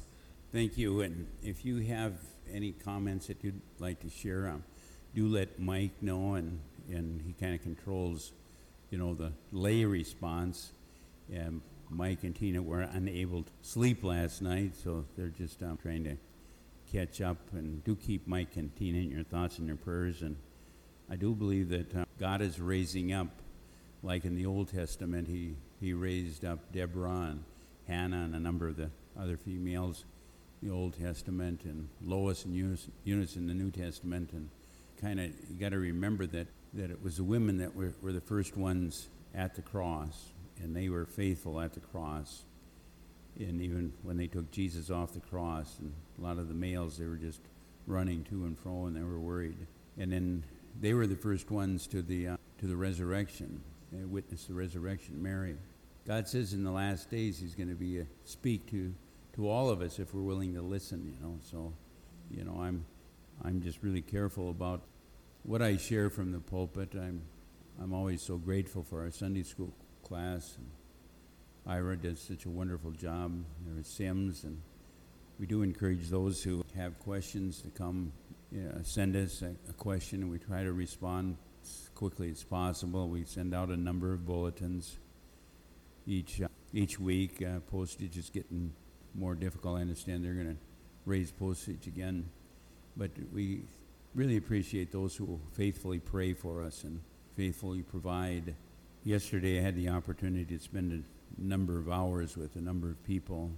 [0.52, 1.02] Thank you.
[1.02, 2.14] And if you have
[2.52, 4.64] any comments that you'd like to share, um,
[5.14, 8.32] do let Mike know, and, and he kind of controls,
[8.90, 10.72] you know, the lay response.
[11.32, 16.04] And Mike and Tina were unable to sleep last night, so they're just um, trying
[16.06, 16.18] to
[16.92, 17.38] catch up.
[17.52, 20.22] And do keep Mike and Tina in your thoughts and your prayers.
[20.22, 20.38] And
[21.12, 23.28] I do believe that uh, God is raising up,
[24.04, 27.44] like in the Old Testament, He, he raised up Deborah and
[27.88, 30.06] Hannah and a number of the other females
[30.62, 34.32] in the Old Testament, and Lois and Eunice, Eunice in the New Testament.
[34.34, 34.50] And
[35.02, 38.12] kind of, you got to remember that, that it was the women that were, were
[38.12, 40.28] the first ones at the cross,
[40.62, 42.44] and they were faithful at the cross.
[43.40, 46.98] And even when they took Jesus off the cross, and a lot of the males,
[46.98, 47.42] they were just
[47.88, 49.58] running to and fro, and they were worried.
[49.98, 50.44] And then
[50.80, 53.62] they were the first ones to the uh, to the resurrection.
[53.92, 55.22] They witnessed the resurrection.
[55.22, 55.56] Mary.
[56.08, 58.94] God says in the last days He's going to be a, speak to
[59.36, 61.06] to all of us if we're willing to listen.
[61.06, 61.74] You know, so
[62.30, 62.86] you know I'm
[63.44, 64.82] I'm just really careful about
[65.44, 66.90] what I share from the pulpit.
[66.96, 67.22] I'm
[67.82, 70.58] I'm always so grateful for our Sunday school class.
[70.58, 70.68] And
[71.66, 73.44] Ira does such a wonderful job.
[73.66, 74.62] There There's Sims, and
[75.40, 78.12] we do encourage those who have questions to come
[78.52, 83.10] know, send us a, a question, and we try to respond as quickly as possible.
[83.10, 84.98] We send out a number of bulletins
[86.08, 87.42] each uh, each week.
[87.42, 88.74] Uh, postage is getting
[89.16, 89.78] more difficult.
[89.78, 90.58] I understand they're going to
[91.06, 92.30] raise postage again,
[92.98, 93.64] but we
[94.16, 97.02] really appreciate those who faithfully pray for us and
[97.36, 98.56] faithfully provide.
[99.04, 103.04] Yesterday, I had the opportunity to spend a number of hours with a number of
[103.04, 103.52] people.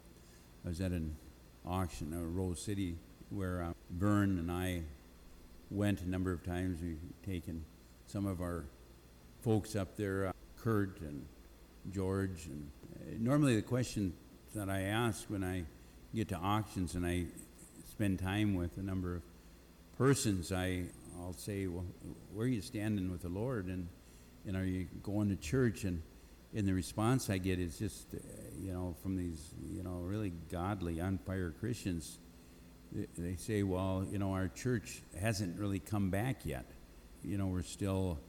[0.66, 1.16] I was at an
[1.66, 2.98] auction, uh, Rose City,
[3.32, 4.84] where uh, Vern and I
[5.70, 6.80] went a number of times.
[6.82, 7.64] We've taken
[8.08, 8.66] some of our
[9.42, 11.26] folks up there, uh, Kurt and
[11.92, 12.46] George.
[12.46, 14.14] And uh, normally, the question
[14.54, 15.64] that I ask when I
[16.14, 17.26] get to auctions and I
[17.90, 19.22] spend time with a number of
[19.98, 20.84] persons, I
[21.20, 21.86] I'll say, well,
[22.34, 23.88] where are you standing with the Lord, and
[24.46, 25.86] and are you going to church?
[25.86, 26.02] And
[26.54, 28.18] and the response I get is just, uh,
[28.60, 32.20] you know, from these, you know, really godly, on fire Christians.
[33.18, 36.66] They, say, well, you know, our church hasn't really come back yet.
[37.24, 38.20] You know, we're still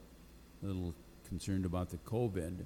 [0.61, 0.93] a little
[1.27, 2.65] concerned about the COVID.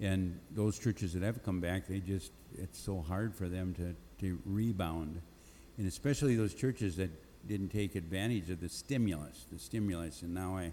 [0.00, 3.94] And those churches that have come back, they just, it's so hard for them to,
[4.20, 5.20] to rebound.
[5.78, 7.10] And especially those churches that
[7.48, 10.22] didn't take advantage of the stimulus, the stimulus.
[10.22, 10.72] And now I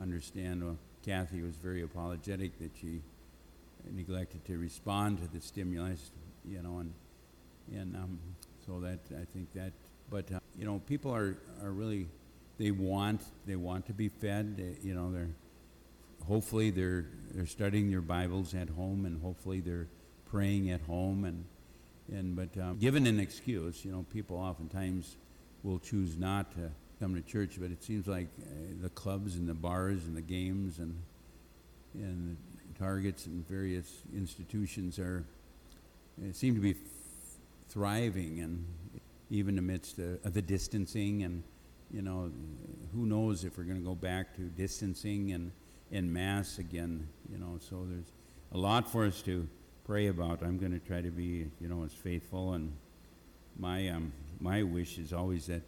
[0.00, 3.02] understand well, Kathy was very apologetic that she
[3.92, 6.10] neglected to respond to the stimulus,
[6.44, 6.92] you know, and,
[7.72, 8.18] and um,
[8.66, 9.72] so that, I think that,
[10.10, 12.06] but, uh, you know, people are, are really,
[12.58, 15.30] they want, they want to be fed, they, you know, they're,
[16.26, 19.88] hopefully they're, they're studying their Bibles at home and hopefully they're
[20.30, 21.44] praying at home and,
[22.12, 25.16] and, but um, given an excuse, you know, people oftentimes
[25.62, 28.44] will choose not to come to church, but it seems like uh,
[28.82, 30.96] the clubs and the bars and the games and,
[31.94, 32.36] and
[32.78, 35.24] targets and various institutions are,
[36.20, 36.74] uh, seem to be
[37.74, 38.64] thriving and
[39.28, 41.42] even amidst the, the distancing and
[41.90, 42.30] you know
[42.94, 45.52] who knows if we're going to go back to distancing and
[45.90, 48.12] in mass again you know so there's
[48.52, 49.46] a lot for us to
[49.84, 50.42] pray about.
[50.42, 52.72] I'm going to try to be you know as faithful and
[53.58, 55.62] my um my wish is always that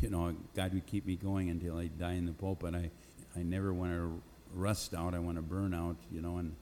[0.00, 2.74] you know god would keep me going until i die in the pulpit.
[2.74, 2.90] I
[3.36, 5.14] i never want to rust out.
[5.14, 6.54] I want to burn out you know and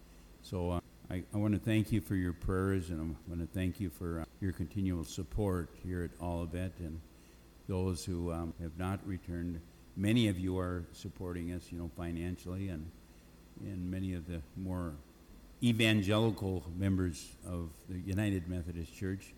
[0.43, 0.81] so uh,
[1.13, 3.91] I, I want to thank you for your prayers, and I want to thank you
[3.91, 6.99] for uh, your continual support here at Olivet and
[7.69, 9.61] those who um, have not returned.
[9.95, 12.91] Many of you are supporting us, you know, financially, and
[13.61, 14.95] and many of the more
[15.63, 19.35] evangelical members of the United Methodist Church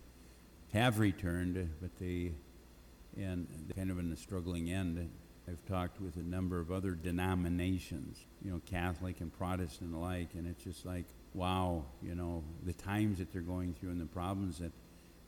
[0.73, 2.31] have returned, but they
[3.17, 5.11] and kind of in a struggling end.
[5.49, 10.46] I've talked with a number of other denominations, you know, Catholic and Protestant alike, and
[10.46, 14.59] it's just like wow, you know, the times that they're going through and the problems
[14.59, 14.73] that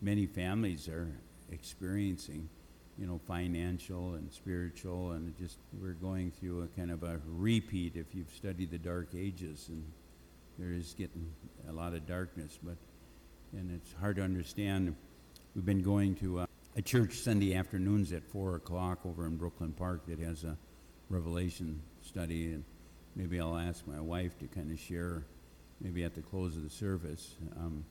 [0.01, 1.09] many families are
[1.51, 2.49] experiencing,
[2.97, 7.97] you know, financial and spiritual, and just we're going through a kind of a repeat
[7.97, 9.85] if you've studied the Dark Ages, and
[10.59, 11.33] there is getting
[11.69, 12.77] a lot of darkness, but
[13.53, 14.95] and it's hard to understand.
[15.55, 19.73] We've been going to a, a church Sunday afternoons at four o'clock over in Brooklyn
[19.73, 20.57] Park that has a
[21.09, 22.65] Revelation study, and
[23.15, 25.25] maybe I'll ask my wife to kind of share
[25.81, 27.85] maybe at the close of the service, um,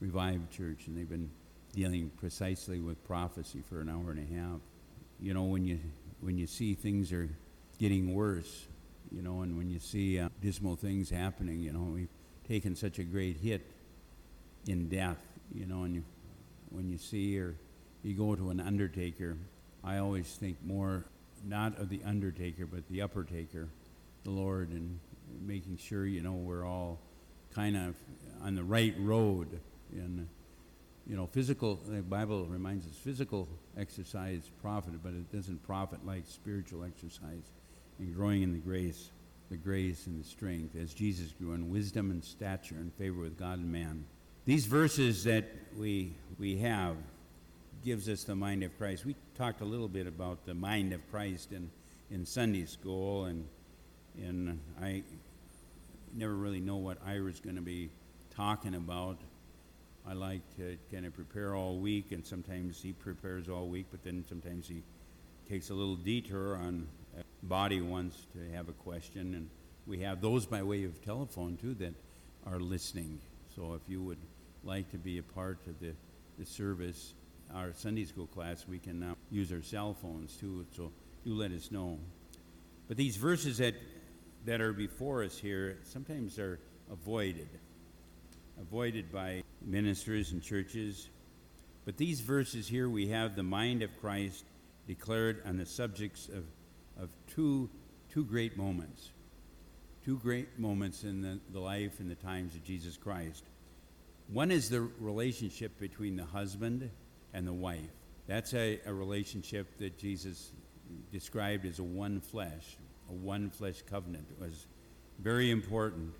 [0.00, 1.30] Revived Church, and they've been
[1.74, 4.60] dealing precisely with prophecy for an hour and a half.
[5.20, 5.78] You know, when you
[6.20, 7.28] when you see things are
[7.78, 8.66] getting worse,
[9.10, 12.08] you know, and when you see uh, dismal things happening, you know, we've
[12.48, 13.66] taken such a great hit
[14.66, 15.20] in death,
[15.54, 16.04] you know, and you,
[16.70, 17.54] when you see or
[18.02, 19.36] you go to an undertaker,
[19.84, 21.04] I always think more
[21.44, 23.68] not of the undertaker, but the upper taker,
[24.24, 24.98] the Lord, and
[25.44, 26.98] making sure, you know, we're all
[27.56, 27.94] kind of
[28.42, 29.48] on the right road.
[29.92, 30.28] And,
[31.06, 33.48] you know, physical, the Bible reminds us physical
[33.78, 37.50] exercise profit, but it doesn't profit like spiritual exercise.
[37.98, 39.10] and growing in the grace,
[39.50, 43.38] the grace and the strength as Jesus grew in wisdom and stature and favor with
[43.38, 44.04] God and man.
[44.44, 45.46] These verses that
[45.76, 46.96] we, we have
[47.82, 49.06] gives us the mind of Christ.
[49.06, 51.70] We talked a little bit about the mind of Christ in,
[52.10, 53.46] in Sunday school, and,
[54.18, 55.02] and I
[56.16, 57.90] never really know what Ira's going to be
[58.34, 59.18] talking about.
[60.08, 64.02] I like to kind of prepare all week, and sometimes he prepares all week, but
[64.02, 64.82] then sometimes he
[65.48, 66.86] takes a little detour on
[67.18, 69.48] a body wants to have a question, and
[69.86, 71.94] we have those by way of telephone too that
[72.46, 73.20] are listening.
[73.54, 74.18] So if you would
[74.64, 75.92] like to be a part of the,
[76.38, 77.14] the service,
[77.54, 80.66] our Sunday school class, we can now use our cell phones too.
[80.76, 80.92] So
[81.24, 81.98] do let us know.
[82.88, 83.74] But these verses that
[84.46, 86.58] that are before us here sometimes are
[86.90, 87.48] avoided,
[88.60, 91.08] avoided by ministers and churches.
[91.84, 94.44] But these verses here, we have the mind of Christ
[94.86, 96.44] declared on the subjects of,
[97.00, 97.68] of two,
[98.08, 99.10] two great moments.
[100.04, 103.44] Two great moments in the, the life and the times of Jesus Christ.
[104.28, 106.88] One is the relationship between the husband
[107.34, 107.90] and the wife.
[108.28, 110.52] That's a, a relationship that Jesus
[111.10, 112.76] described as a one flesh,
[113.08, 114.26] a one flesh covenant.
[114.40, 114.66] Was
[115.18, 116.12] very important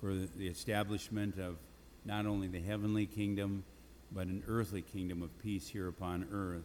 [0.00, 1.56] for the establishment of
[2.04, 3.64] not only the heavenly kingdom,
[4.12, 6.64] but an earthly kingdom of peace here upon earth.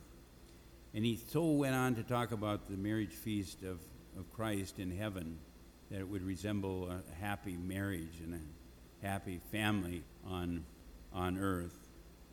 [0.93, 3.79] And he so went on to talk about the marriage feast of,
[4.17, 5.37] of Christ in heaven,
[5.89, 10.65] that it would resemble a happy marriage and a happy family on,
[11.13, 11.75] on earth.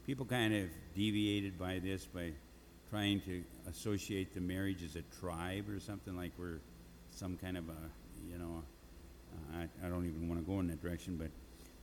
[0.07, 2.33] People kind of deviated by this by
[2.91, 6.61] trying to associate the marriage as a tribe or something like we're
[7.17, 8.63] some kind of a, you know,
[9.55, 11.31] I, I don't even want to go in that direction, but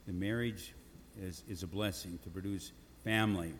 [0.05, 0.75] the marriage
[1.19, 2.71] is, is a blessing to produce
[3.03, 3.53] family.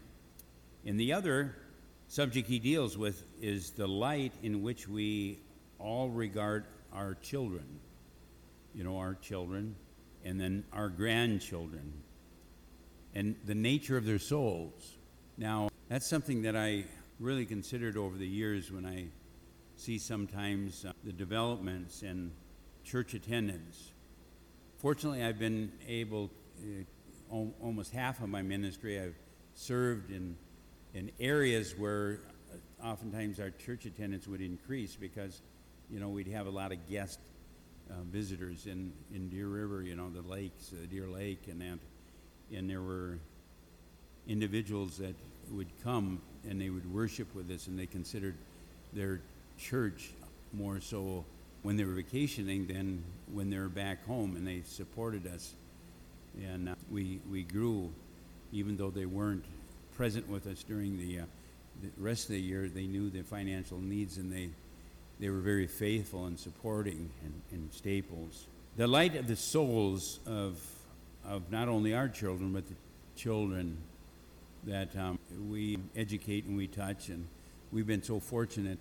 [0.86, 1.55] And the other
[2.07, 5.39] subject he deals with is the light in which we
[5.80, 7.65] all regard our children.
[8.76, 9.76] You know, our children,
[10.24, 11.93] and then our grandchildren,
[13.15, 14.97] and the nature of their souls.
[15.38, 16.86] Now, that's something that I
[17.19, 19.05] really considered over the years when I
[19.84, 22.31] see sometimes uh, the developments in
[22.86, 23.91] church attendance.
[24.77, 26.29] Fortunately, I've been able,
[26.61, 29.15] uh, al- almost half of my ministry, I've
[29.55, 30.38] served in,
[30.93, 32.21] in areas where
[32.81, 35.41] uh, oftentimes our church attendance would increase because,
[35.89, 37.19] you know, we'd have a lot of guest
[37.89, 41.79] uh, visitors in, in Deer River, you know, the lakes, uh, Deer Lake, and that.
[42.55, 43.19] And there were
[44.29, 45.15] individuals that
[45.51, 48.36] would come and they would worship with us, and they considered
[48.93, 49.19] their
[49.57, 50.11] church
[50.53, 51.25] more so
[51.63, 55.53] when they were vacationing than when they were back home, and they supported us.
[56.41, 57.91] And uh, we, we grew,
[58.51, 59.45] even though they weren't
[59.95, 61.25] present with us during the, uh,
[61.81, 64.49] the rest of the year, they knew the financial needs and they,
[65.19, 68.47] they were very faithful in supporting and, and staples.
[68.75, 70.59] The light of the souls of,
[71.25, 72.75] of not only our children, but the
[73.15, 73.77] children
[74.65, 77.09] that um, we educate and we touch.
[77.09, 77.27] And
[77.71, 78.79] we've been so fortunate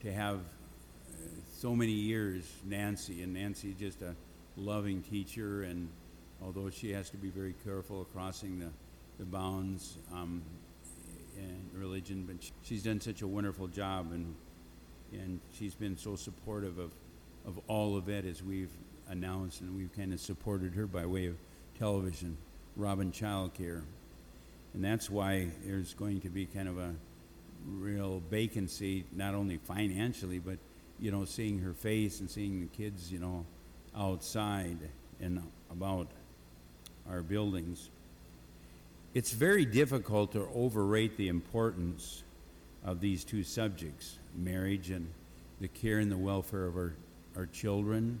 [0.00, 1.16] to have uh,
[1.56, 4.14] so many years Nancy, and Nancy just a
[4.56, 5.62] loving teacher.
[5.62, 5.88] And
[6.42, 8.70] although she has to be very careful crossing the,
[9.18, 10.42] the bounds um,
[11.36, 14.34] in religion, but sh- she's done such a wonderful job, and
[15.12, 16.92] and she's been so supportive of
[17.46, 18.72] of all of it as we've
[19.08, 21.36] announced, and we've kind of supported her by way of
[21.78, 22.36] television,
[22.76, 23.82] Robin Child Care
[24.74, 26.94] and that's why there's going to be kind of a
[27.66, 30.58] real vacancy, not only financially, but
[30.98, 33.46] you know, seeing her face and seeing the kids, you know,
[33.96, 34.78] outside
[35.20, 36.08] and about
[37.08, 37.90] our buildings.
[39.14, 42.22] It's very difficult to overrate the importance
[42.84, 45.08] of these two subjects marriage and
[45.60, 46.94] the care and the welfare of our,
[47.36, 48.20] our children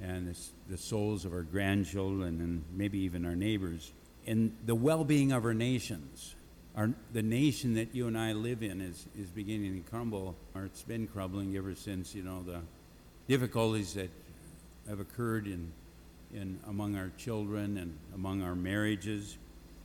[0.00, 0.38] and the,
[0.70, 3.92] the souls of our grandchildren and maybe even our neighbors
[4.26, 6.34] and the well-being of our nations.
[6.76, 10.64] Our, the nation that you and I live in is, is beginning to crumble, or
[10.64, 12.60] it's been crumbling ever since, you know, the
[13.28, 14.10] difficulties that
[14.88, 15.70] have occurred in,
[16.32, 19.36] in among our children and among our marriages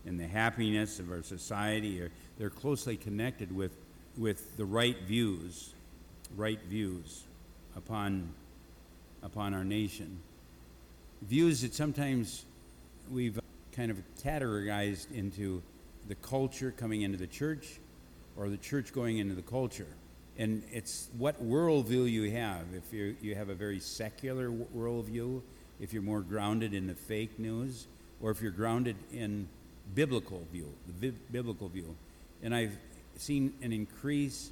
[0.05, 3.75] and the happiness of our society are they're closely connected with
[4.17, 5.73] with the right views
[6.35, 7.23] right views
[7.75, 8.29] upon
[9.23, 10.19] upon our nation.
[11.21, 12.45] Views that sometimes
[13.11, 13.39] we've
[13.71, 15.61] kind of categorized into
[16.07, 17.79] the culture coming into the church
[18.35, 19.87] or the church going into the culture.
[20.37, 22.65] And it's what worldview you have.
[22.73, 25.41] If you you have a very secular worldview,
[25.79, 27.87] if you're more grounded in the fake news,
[28.21, 29.47] or if you're grounded in
[29.95, 31.95] biblical view, the bi- biblical view.
[32.43, 32.77] And I've
[33.15, 34.51] seen an increase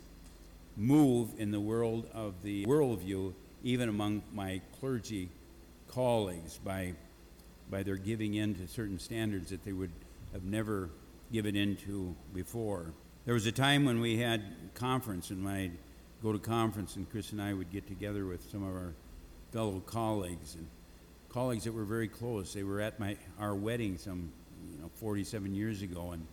[0.75, 3.33] move in the world of the worldview
[3.63, 5.29] even among my clergy
[5.87, 6.93] colleagues, by,
[7.69, 9.91] by their giving in to certain standards that they would
[10.33, 10.89] have never
[11.31, 12.93] given into before.
[13.25, 15.71] There was a time when we had conference, and I'd
[16.21, 18.93] go to conference, and Chris and I would get together with some of our
[19.51, 20.67] fellow colleagues and
[21.29, 22.53] colleagues that were very close.
[22.53, 24.31] They were at my our wedding some
[24.71, 26.25] you know 47 years ago, and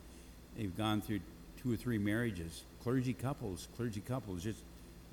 [0.56, 1.20] they've gone through
[1.60, 2.64] two or three marriages.
[2.82, 4.62] Clergy couples, clergy couples, just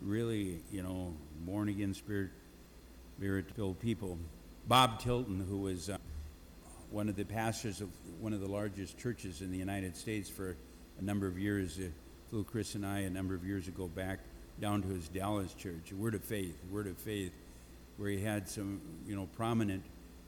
[0.01, 1.13] really you know
[1.45, 2.30] born again spirit
[3.17, 4.17] spirit filled people.
[4.67, 5.89] Bob Tilton, who was
[6.91, 10.55] one of the pastors of one of the largest churches in the United States for
[10.99, 11.79] a number of years.
[11.79, 11.89] Uh,
[12.29, 14.19] flew Chris and I a number of years ago back
[14.61, 17.33] down to his Dallas church, Word of Faith, Word of Faith,
[17.97, 19.83] where he had some, you know, prominent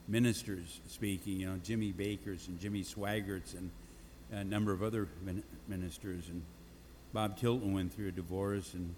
[0.07, 3.69] ministers speaking, you know, Jimmy Bakkers and Jimmy Swaggarts and
[4.31, 6.29] a number of other min- ministers.
[6.29, 6.41] And
[7.13, 8.95] Bob Tilton went through a divorce and,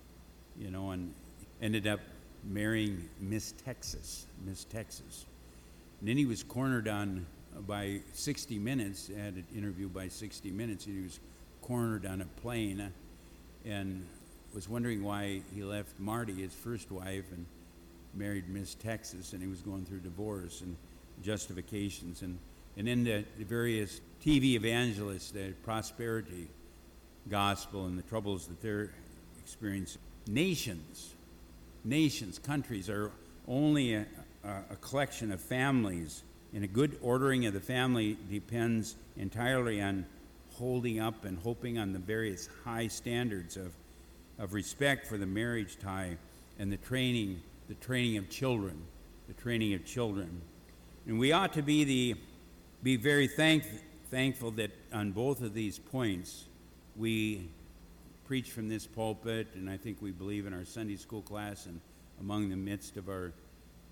[0.57, 1.14] you know, and
[1.61, 1.99] ended up
[2.43, 5.26] marrying Miss Texas, Miss Texas.
[5.99, 7.26] And then he was cornered on
[7.62, 11.20] by 60 Minutes, had an interview by 60 Minutes, and he was
[11.62, 12.91] cornered on a plane
[13.66, 14.06] and
[14.54, 17.45] was wondering why he left Marty, his first wife, and
[18.14, 20.76] married Miss Texas, and he was going through divorce and
[21.24, 22.22] justifications.
[22.22, 22.38] And,
[22.78, 26.47] and then the, the various TV evangelists, the prosperity
[27.30, 28.91] gospel, and the troubles that they're
[29.41, 30.01] experiencing.
[30.28, 31.14] Nations,
[31.84, 33.12] nations, countries are
[33.47, 34.06] only a,
[34.43, 36.24] a, a collection of families,
[36.54, 40.06] and a good ordering of the family depends entirely on
[40.54, 43.74] holding up and hoping on the various high standards of,
[44.38, 46.16] of respect for the marriage tie
[46.60, 48.80] and the training, the training of children,
[49.28, 50.41] the training of children.
[51.08, 52.16] And we ought to be, the,
[52.84, 53.64] be very thank,
[54.12, 56.45] thankful that on both of these points,
[56.95, 57.49] we
[58.26, 61.82] preach from this pulpit, and I think we believe in our Sunday school class and
[62.20, 63.34] among the midst of our,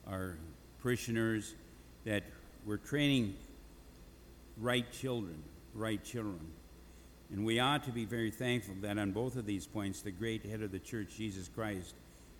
[0.08, 0.38] our
[0.82, 1.56] parishioners
[2.06, 2.24] that
[2.66, 3.36] we're training
[4.58, 5.42] right children,
[5.74, 6.52] right children.
[7.32, 10.46] And we ought to be very thankful that on both of these points, the great
[10.46, 11.96] head of the church, Jesus Christ,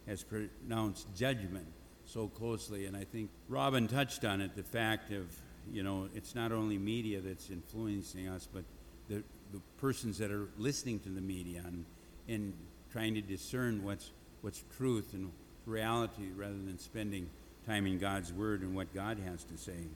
[0.08, 1.68] has pronounced judgment
[2.06, 2.86] so closely.
[2.86, 5.34] And I think Robin touched on it the fact of,
[5.72, 8.64] you know, it's not only media that's influencing us, but
[9.08, 11.86] the, the persons that are listening to the media and,
[12.28, 12.54] and
[12.92, 14.12] trying to discern what's,
[14.42, 15.32] what's truth and
[15.66, 17.30] reality rather than spending
[17.66, 19.88] time in God's Word and what God has to say.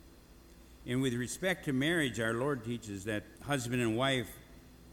[0.87, 4.29] And with respect to marriage, our Lord teaches that husband and wife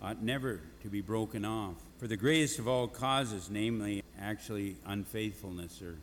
[0.00, 1.76] ought never to be broken off.
[1.98, 5.96] For the greatest of all causes, namely actually unfaithfulness or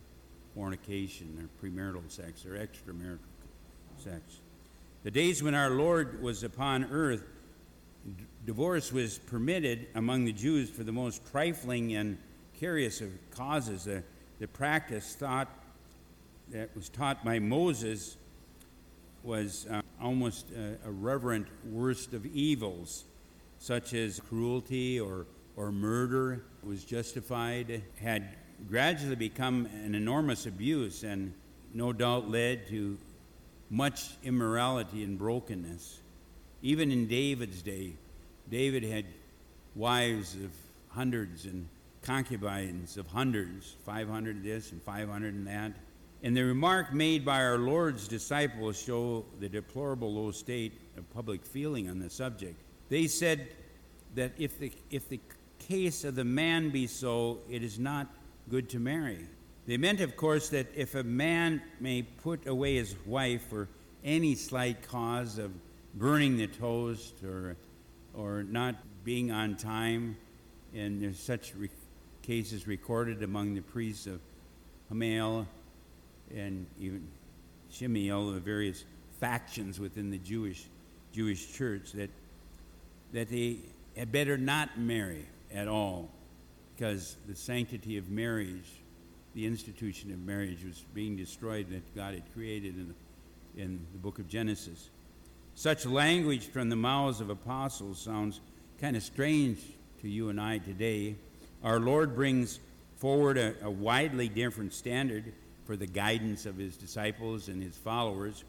[0.54, 3.18] fornication or premarital sex or extramarital
[3.98, 4.40] sex.
[5.02, 7.24] The days when our Lord was upon earth,
[8.16, 12.16] d- divorce was permitted among the Jews for the most trifling and
[12.58, 13.84] curious of causes.
[13.84, 14.02] The,
[14.38, 15.48] the practice thought
[16.50, 18.16] that was taught by Moses
[19.22, 23.04] was uh, almost a, a reverent worst of evils
[23.58, 28.36] such as cruelty or, or murder, was justified, had
[28.68, 31.32] gradually become an enormous abuse and
[31.74, 32.96] no doubt led to
[33.68, 36.00] much immorality and brokenness.
[36.62, 37.92] Even in David's day,
[38.50, 39.04] David had
[39.76, 40.50] wives of
[40.88, 41.68] hundreds and
[42.02, 45.72] concubines of hundreds, 500 this and 500 and that.
[46.22, 51.44] And the remark made by our Lord's disciples show the deplorable low state of public
[51.46, 52.56] feeling on the subject.
[52.90, 53.48] They said
[54.14, 55.20] that if the, if the
[55.58, 58.06] case of the man be so, it is not
[58.50, 59.26] good to marry.
[59.66, 63.68] They meant, of course, that if a man may put away his wife for
[64.04, 65.52] any slight cause of
[65.94, 67.56] burning the toast or,
[68.14, 70.16] or not being on time,
[70.74, 71.70] and there's such re-
[72.22, 74.20] cases recorded among the priests of
[74.88, 75.46] Hamael
[76.34, 77.06] and even
[77.72, 78.84] Shemiel, the various
[79.20, 80.66] factions within the Jewish
[81.12, 82.10] Jewish church, that
[83.12, 83.58] that they
[83.96, 86.08] had better not marry at all
[86.74, 88.70] because the sanctity of marriage,
[89.34, 92.94] the institution of marriage, was being destroyed that God had created in
[93.54, 94.88] the, in the book of Genesis.
[95.54, 98.40] Such language from the mouths of apostles sounds
[98.80, 99.58] kind of strange
[100.00, 101.16] to you and I today.
[101.62, 102.60] Our Lord brings
[102.96, 105.32] forward a, a widely different standard
[105.64, 108.44] for the guidance of his disciples and his followers.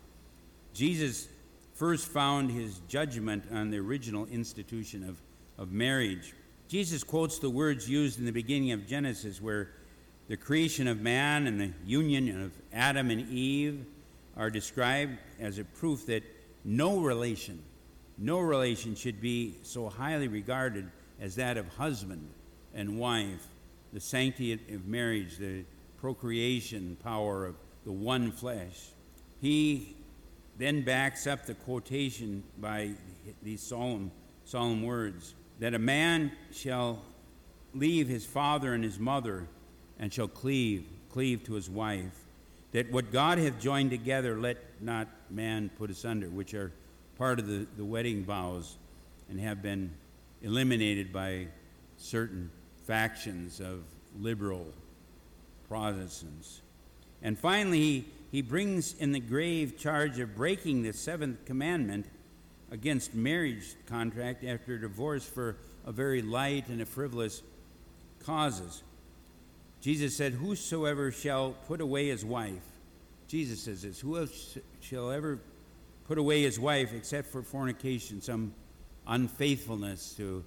[0.74, 1.28] Jesus
[1.76, 5.22] first found his judgment on the original institution of,
[5.57, 6.34] of marriage.
[6.68, 9.70] Jesus quotes the words used in the beginning of Genesis, where
[10.28, 13.86] the creation of man and the union of Adam and Eve
[14.38, 16.24] are described as a proof that
[16.64, 17.62] no relation,
[18.18, 20.89] no relation should be so highly regarded
[21.20, 22.30] as that of husband
[22.74, 23.47] and wife,
[23.91, 25.66] the sanctity of marriage, the
[26.02, 28.89] procreation power of the one flesh.
[29.39, 29.95] He
[30.58, 32.91] then backs up the quotation by
[33.43, 34.12] these solemn,
[34.43, 37.04] solemn words that a man shall
[37.74, 39.47] leave his father and his mother
[39.99, 42.26] and shall cleave, cleave to his wife.
[42.72, 46.72] That what God hath joined together, let not man put asunder, which are
[47.18, 48.78] part of the, the wedding vows
[49.30, 49.91] and have been
[50.41, 51.47] eliminated by
[51.97, 52.49] certain
[52.88, 53.84] factions of
[54.20, 54.74] liberal
[55.72, 56.61] Protestants.
[57.22, 62.07] And finally, he, he brings in the grave charge of breaking the seventh commandment
[62.72, 65.55] against marriage contract after divorce for
[65.86, 67.41] a very light and a frivolous
[68.26, 68.84] causes.
[69.80, 72.67] Jesus said, Whosoever shall put away his wife,
[73.30, 74.30] Jesus says this, whoever
[74.82, 75.39] shall ever
[76.05, 78.53] put away his wife except for fornication, some
[79.07, 80.43] unfaithfulness to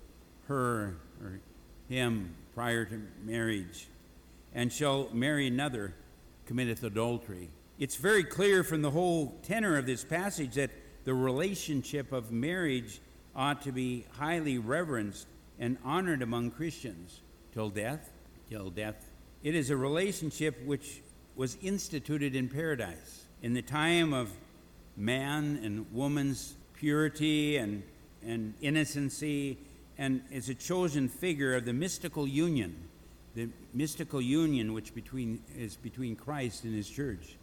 [0.49, 1.41] her or
[1.89, 3.89] him prior to marriage,
[4.55, 5.95] and shall marry another,
[6.47, 7.51] committeth adultery.
[7.79, 10.71] It's very clear from the whole tenor of this passage that
[11.05, 13.01] the relationship of marriage
[13.35, 15.27] ought to be highly reverenced
[15.59, 17.21] and honored among Christians
[17.53, 18.11] till death,
[18.49, 19.11] till death.
[19.43, 21.03] It is a relationship which
[21.37, 24.31] was instituted in paradise in the time of
[24.97, 27.83] man and woman's purity and,
[28.25, 29.59] and innocency,
[29.99, 32.89] and is a chosen figure of the mystical union,
[33.35, 37.37] the mystical union which between, is between Christ and his church,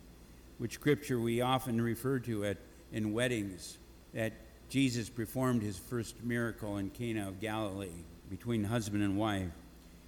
[0.58, 2.58] which scripture we often refer to at,
[2.92, 3.78] in weddings,
[4.14, 4.34] that
[4.70, 7.90] Jesus performed his first miracle in Cana of Galilee
[8.30, 9.50] between husband and wife.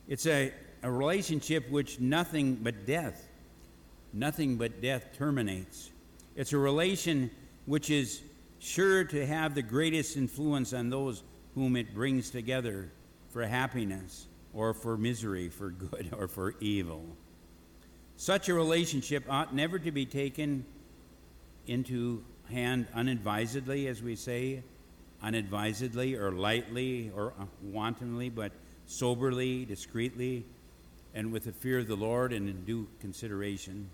[0.07, 3.27] It's a, a relationship which nothing but death,
[4.13, 5.91] nothing but death terminates.
[6.36, 7.29] It's a relation
[7.65, 8.21] which is
[8.59, 11.23] sure to have the greatest influence on those
[11.55, 12.89] whom it brings together
[13.31, 17.04] for happiness or for misery, for good or for evil.
[18.16, 20.66] Such a relationship ought never to be taken
[21.66, 24.64] into hand unadvisedly, as we say,
[25.22, 28.51] unadvisedly or lightly or wantonly, but
[28.86, 30.45] soberly, discreetly,
[31.14, 33.89] and with the fear of the Lord and in due consideration.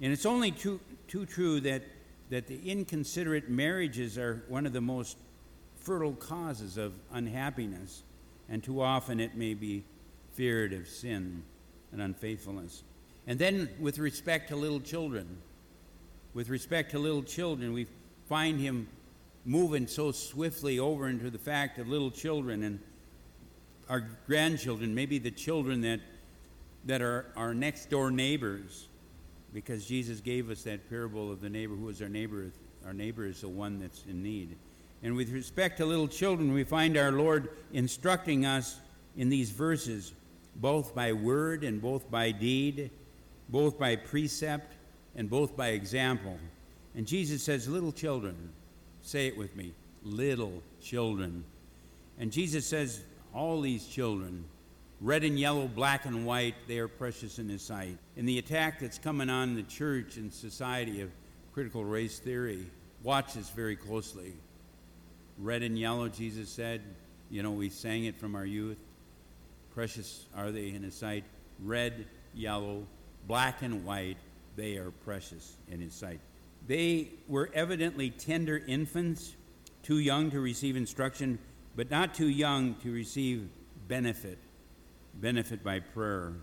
[0.00, 1.82] And it's only too, too true that,
[2.30, 5.16] that the inconsiderate marriages are one of the most
[5.76, 8.02] fertile causes of unhappiness,
[8.52, 9.82] and too often it may be
[10.34, 11.42] feared of sin
[11.90, 12.84] and unfaithfulness.
[13.26, 15.38] And then, with respect to little children,
[16.34, 17.86] with respect to little children, we
[18.28, 18.88] find him
[19.46, 22.78] moving so swiftly over into the fact of little children and
[23.88, 26.00] our grandchildren, maybe the children that,
[26.84, 28.88] that are our next door neighbors,
[29.54, 32.52] because Jesus gave us that parable of the neighbor who is our neighbor.
[32.84, 34.56] Our neighbor is the one that's in need.
[35.02, 38.76] And with respect to little children, we find our Lord instructing us
[39.16, 40.12] in these verses,
[40.56, 42.90] both by word and both by deed,
[43.48, 44.74] both by precept
[45.16, 46.38] and both by example.
[46.94, 48.36] And Jesus says, Little children,
[49.02, 49.72] say it with me,
[50.04, 51.44] little children.
[52.18, 53.02] And Jesus says,
[53.34, 54.44] All these children,
[55.00, 57.98] red and yellow, black and white, they are precious in His sight.
[58.16, 61.10] In the attack that's coming on the church and society of
[61.52, 62.66] critical race theory,
[63.02, 64.34] watch this very closely.
[65.42, 66.82] Red and yellow, Jesus said,
[67.28, 68.78] you know, we sang it from our youth.
[69.74, 71.24] Precious are they in His sight.
[71.60, 72.86] Red, yellow,
[73.26, 74.18] black, and white,
[74.54, 76.20] they are precious in His sight.
[76.68, 79.34] They were evidently tender infants,
[79.82, 81.40] too young to receive instruction,
[81.74, 83.48] but not too young to receive
[83.88, 84.38] benefit,
[85.14, 86.34] benefit by prayer.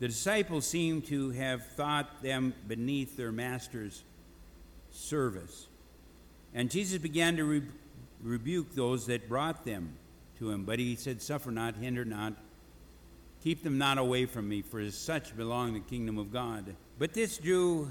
[0.00, 4.02] The disciples seem to have thought them beneath their master's
[4.90, 5.68] service.
[6.54, 7.62] And Jesus began to re-
[8.22, 9.94] rebuke those that brought them
[10.38, 10.64] to him.
[10.64, 12.34] But he said, Suffer not, hinder not,
[13.42, 16.74] keep them not away from me, for such belong the kingdom of God.
[16.98, 17.90] But this drew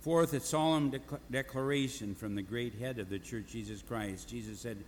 [0.00, 0.94] forth a solemn
[1.30, 4.28] declaration from the great head of the church, Jesus Christ.
[4.28, 4.78] Jesus said,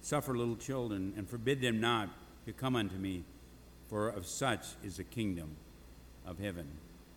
[0.00, 2.10] Suffer little children, and forbid them not
[2.46, 3.24] to come unto me,
[3.88, 5.56] for of such is the kingdom
[6.26, 6.66] of heaven.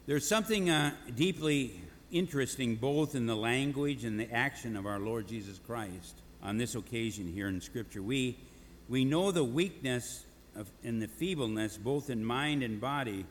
[0.05, 1.81] There's something uh, deeply
[2.11, 6.75] interesting both in the language and the action of our Lord Jesus Christ on this
[6.75, 8.01] occasion here in Scripture.
[8.01, 8.37] We,
[8.87, 10.23] we know the weakness
[10.55, 13.25] of, and the feebleness, both in mind and body,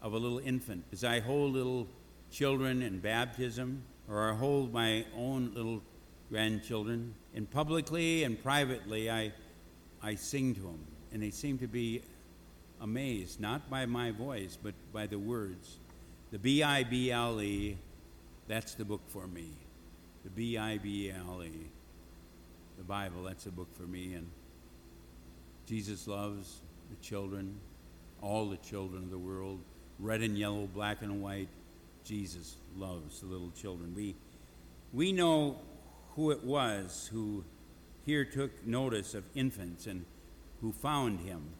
[0.00, 0.84] of a little infant.
[0.92, 1.88] As I hold little
[2.30, 5.82] children in baptism, or I hold my own little
[6.30, 9.32] grandchildren, and publicly and privately, I,
[10.00, 12.02] I sing to them, and they seem to be
[12.80, 15.78] amazed, not by my voice, but by the words.
[16.30, 17.76] The B I B L E,
[18.46, 19.50] that's the book for me.
[20.22, 21.66] The B I B L E,
[22.82, 24.14] the Bible, that's a book for me.
[24.14, 24.28] And
[25.66, 27.60] Jesus loves the children,
[28.20, 29.60] all the children of the world
[30.00, 31.48] red and yellow, black and white.
[32.04, 33.94] Jesus loves the little children.
[33.94, 34.16] We,
[34.92, 35.60] we know
[36.16, 37.44] who it was who
[38.04, 40.04] here took notice of infants and
[40.60, 41.50] who found him.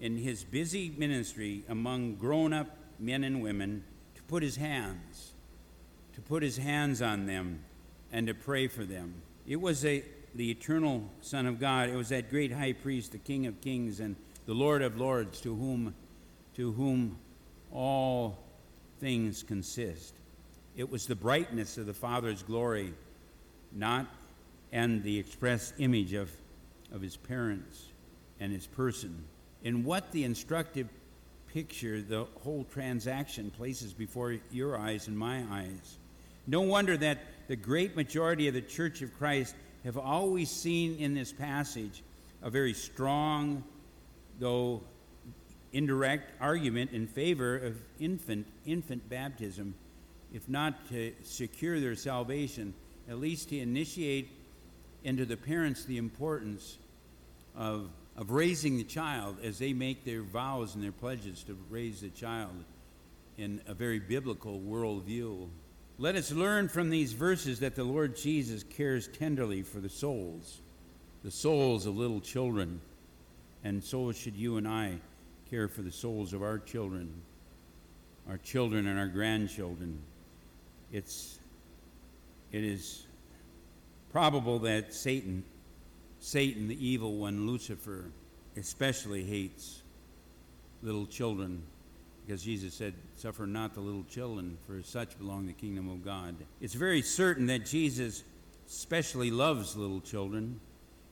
[0.00, 3.84] In his busy ministry among grown up men and women,
[4.14, 5.32] to put his hands,
[6.14, 7.60] to put his hands on them
[8.10, 9.16] and to pray for them.
[9.46, 10.02] It was a,
[10.34, 11.88] the eternal Son of God.
[11.88, 14.16] It was that great high priest, the King of Kings and
[14.46, 15.94] the Lord of Lords, to whom,
[16.56, 17.18] to whom
[17.72, 18.38] all
[19.00, 20.14] things consist.
[20.76, 22.94] It was the brightness of the Father's glory,
[23.72, 24.06] not
[24.72, 26.30] and the express image of,
[26.92, 27.86] of his parents
[28.38, 29.24] and his person.
[29.62, 30.88] In what the instructive
[31.52, 35.98] picture the whole transaction places before your eyes and my eyes.
[36.46, 37.18] No wonder that
[37.48, 39.54] the great majority of the Church of Christ
[39.84, 42.02] have always seen in this passage
[42.42, 43.64] a very strong,
[44.38, 44.82] though
[45.72, 49.74] indirect, argument in favor of infant, infant baptism,
[50.32, 52.74] if not to secure their salvation,
[53.08, 54.30] at least to initiate
[55.04, 56.78] into the parents the importance
[57.56, 62.00] of, of raising the child as they make their vows and their pledges to raise
[62.00, 62.64] the child
[63.38, 65.48] in a very biblical worldview.
[66.00, 70.62] Let us learn from these verses that the Lord Jesus cares tenderly for the souls,
[71.22, 72.80] the souls of little children,
[73.64, 74.94] and so should you and I
[75.50, 77.12] care for the souls of our children,
[78.30, 79.98] our children and our grandchildren.
[80.90, 81.38] It's,
[82.50, 83.06] it is
[84.10, 85.44] probable that Satan,
[86.18, 88.06] Satan, the evil one, Lucifer,
[88.56, 89.82] especially hates
[90.82, 91.60] little children
[92.30, 96.36] because Jesus said, Suffer not the little children, for such belong the kingdom of God.
[96.60, 98.22] It's very certain that Jesus
[98.68, 100.60] especially loves little children.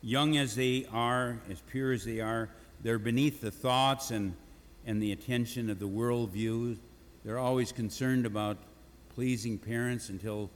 [0.01, 2.51] Young as they are, as pure as they are,
[2.85, 4.37] they're beneath the thoughts and,
[4.87, 6.79] and the attention of the world worldview.
[7.25, 8.59] They're always concerned about
[9.09, 10.51] pleasing parents until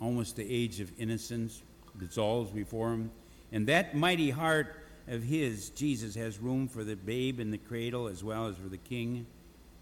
[0.00, 1.64] almost the age of innocence
[1.98, 3.10] dissolves before them.
[3.50, 8.06] And that mighty heart of his, Jesus, has room for the babe in the cradle
[8.06, 9.26] as well as for the king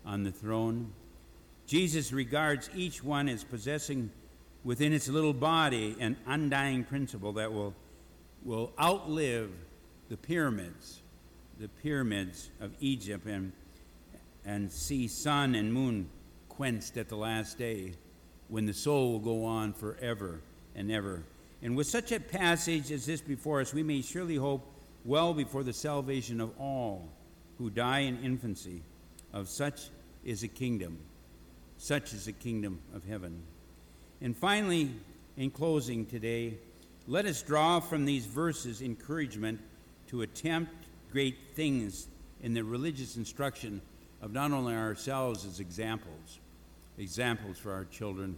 [0.08, 0.90] on the throne.
[1.66, 4.10] Jesus regards each one as possessing
[4.64, 7.74] within its little body an undying principle that will,
[8.42, 9.50] will outlive
[10.08, 11.02] the pyramids,
[11.60, 13.52] the pyramids of Egypt, and,
[14.46, 16.08] and see sun and moon
[16.48, 17.92] quenched at the last day
[18.48, 20.40] when the soul will go on forever
[20.74, 21.22] and ever.
[21.60, 24.66] And with such a passage as this before us, we may surely hope
[25.04, 27.10] well before the salvation of all
[27.58, 28.82] who die in infancy.
[29.32, 29.90] Of such
[30.28, 30.98] is a kingdom.
[31.78, 33.42] Such is the kingdom of heaven.
[34.20, 34.90] And finally,
[35.38, 36.58] in closing today,
[37.06, 39.58] let us draw from these verses encouragement
[40.08, 40.72] to attempt
[41.10, 42.08] great things
[42.42, 43.80] in the religious instruction
[44.20, 46.40] of not only ourselves as examples,
[46.98, 48.36] examples for our children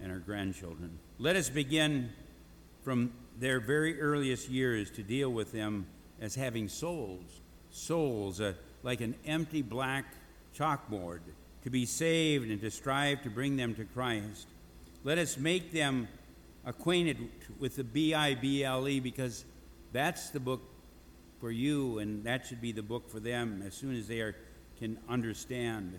[0.00, 0.96] and our grandchildren.
[1.18, 2.10] Let us begin
[2.84, 5.86] from their very earliest years to deal with them
[6.20, 7.40] as having souls,
[7.72, 8.52] souls uh,
[8.84, 10.04] like an empty black
[10.60, 11.20] chalkboard,
[11.62, 14.46] to be saved and to strive to bring them to Christ.
[15.04, 16.08] Let us make them
[16.66, 17.16] acquainted
[17.58, 19.44] with the B I B L E because
[19.92, 20.60] that's the book
[21.40, 24.36] for you, and that should be the book for them as soon as they are,
[24.78, 25.98] can understand.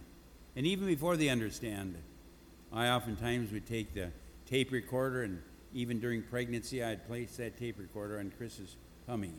[0.55, 1.95] And even before they understand,
[2.71, 4.11] I oftentimes would take the
[4.45, 5.41] tape recorder, and
[5.73, 8.75] even during pregnancy, I'd place that tape recorder on Chris's
[9.07, 9.33] tummy,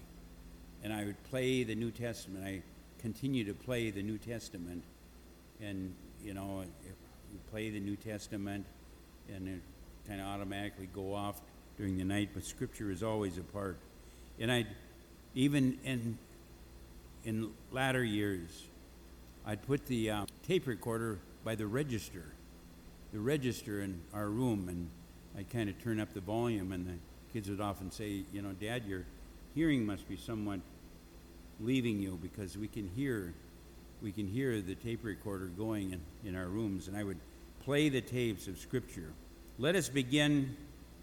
[0.83, 2.45] and I would play the New Testament.
[2.45, 2.62] I
[2.99, 4.83] continue to play the New Testament,
[5.63, 6.65] and you know,
[7.33, 8.67] we play the New Testament,
[9.35, 9.61] and it
[10.09, 11.41] kind of automatically go off
[11.77, 13.77] during the night, but Scripture is always a part.
[14.39, 14.69] And I'd
[15.35, 16.19] even in
[17.25, 18.65] in latter years,
[19.47, 22.25] I'd put the uh, tape recorder by the register
[23.13, 24.89] the register in our room, and
[25.39, 26.95] I'd kind of turn up the volume, and the
[27.33, 29.05] kids would often say, you know, Dad, your
[29.55, 30.61] hearing must be somewhat
[31.61, 33.35] leaving you because we can hear,
[34.03, 37.18] we can hear the tape recorder going in, in our rooms, and I would
[37.64, 39.12] play the tapes of Scripture.
[39.59, 40.57] Let us begin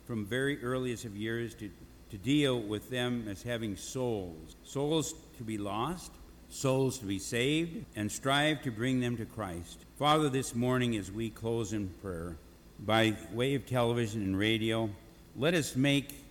[0.05, 1.69] from very earliest of years to,
[2.11, 6.11] to deal with them as having souls, souls to be lost,
[6.49, 9.85] souls to be saved, and strive to bring them to Christ.
[9.97, 12.37] Father, this morning as we close in prayer,
[12.79, 14.89] by way of television and radio,
[15.35, 16.25] let us make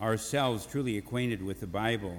[0.00, 2.16] ourselves truly acquainted with the Bible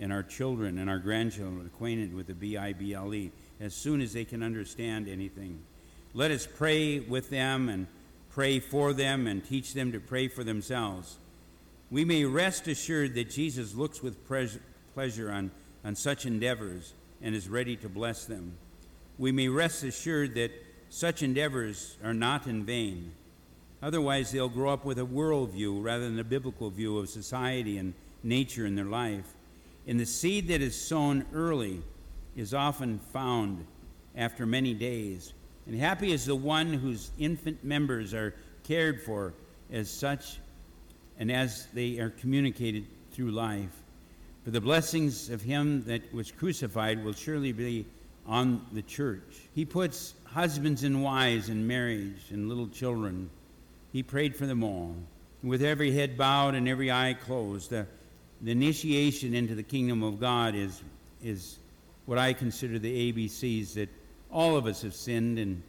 [0.00, 3.30] and our children and our grandchildren acquainted with the B I B L E
[3.60, 5.60] as soon as they can understand anything.
[6.14, 7.86] Let us pray with them and
[8.30, 11.18] pray for them and teach them to pray for themselves.
[11.90, 14.16] We may rest assured that Jesus looks with
[14.94, 15.52] pleasure on
[15.84, 18.56] on such endeavors and is ready to bless them.
[19.20, 20.50] we may rest assured that
[20.88, 23.12] such endeavors are not in vain.
[23.82, 27.92] Otherwise, they'll grow up with a worldview rather than a biblical view of society and
[28.22, 29.34] nature in their life.
[29.90, 31.82] And the seed that is sown early
[32.36, 33.66] is often found
[34.14, 35.34] after many days.
[35.66, 38.32] And happy is the one whose infant members are
[38.62, 39.34] cared for
[39.72, 40.38] as such
[41.18, 43.82] and as they are communicated through life.
[44.44, 47.84] For the blessings of him that was crucified will surely be
[48.28, 49.48] on the church.
[49.56, 53.28] He puts husbands and wives in marriage and little children.
[53.92, 54.94] He prayed for them all.
[55.42, 57.88] With every head bowed and every eye closed, the,
[58.42, 60.82] the initiation into the kingdom of God is,
[61.22, 61.58] is
[62.06, 63.88] what I consider the ABCs that
[64.32, 65.62] all of us have sinned and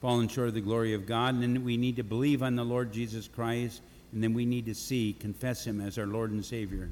[0.00, 2.64] fallen short of the glory of God, and then we need to believe on the
[2.64, 3.82] Lord Jesus Christ,
[4.12, 6.88] and then we need to see, confess Him as our Lord and Savior.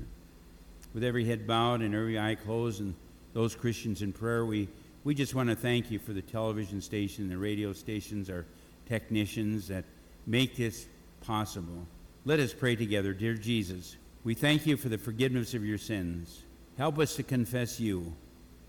[0.92, 2.94] With every head bowed and every eye closed, and
[3.32, 4.68] those Christians in prayer, we,
[5.04, 8.44] we just want to thank you for the television station, the radio stations, our
[8.88, 9.84] technicians that
[10.26, 10.86] make this
[11.20, 11.86] possible.
[12.24, 13.12] Let us pray together.
[13.14, 13.96] Dear Jesus,
[14.26, 16.42] we thank you for the forgiveness of your sins.
[16.76, 18.12] Help us to confess you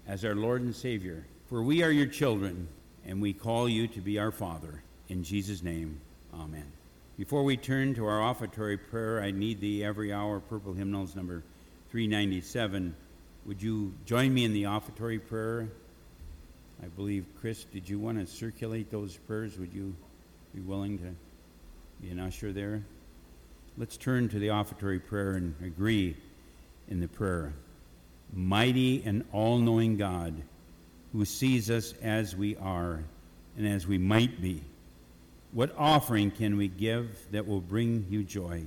[0.08, 2.68] as our Lord and Savior, for we are your children
[3.08, 4.84] and we call you to be our Father.
[5.10, 5.99] In Jesus' name,
[6.32, 6.72] amen.
[7.18, 11.41] Before we turn to our offertory prayer, I need the every hour purple hymnals number
[11.89, 12.95] 397.
[13.47, 15.70] Would you join me in the offertory prayer?
[16.84, 19.58] I believe, Chris, did you want to circulate those prayers?
[19.58, 19.95] Would you
[20.53, 21.16] be willing to
[21.99, 22.84] be an usher there?
[23.80, 26.17] Let's turn to the offertory prayer and agree
[26.88, 27.53] in the prayer.
[28.34, 30.34] Mighty and all knowing God,
[31.13, 33.03] who sees us as we are
[33.55, 34.63] and as we might be.
[35.51, 38.63] What offering can we give that will bring you joy?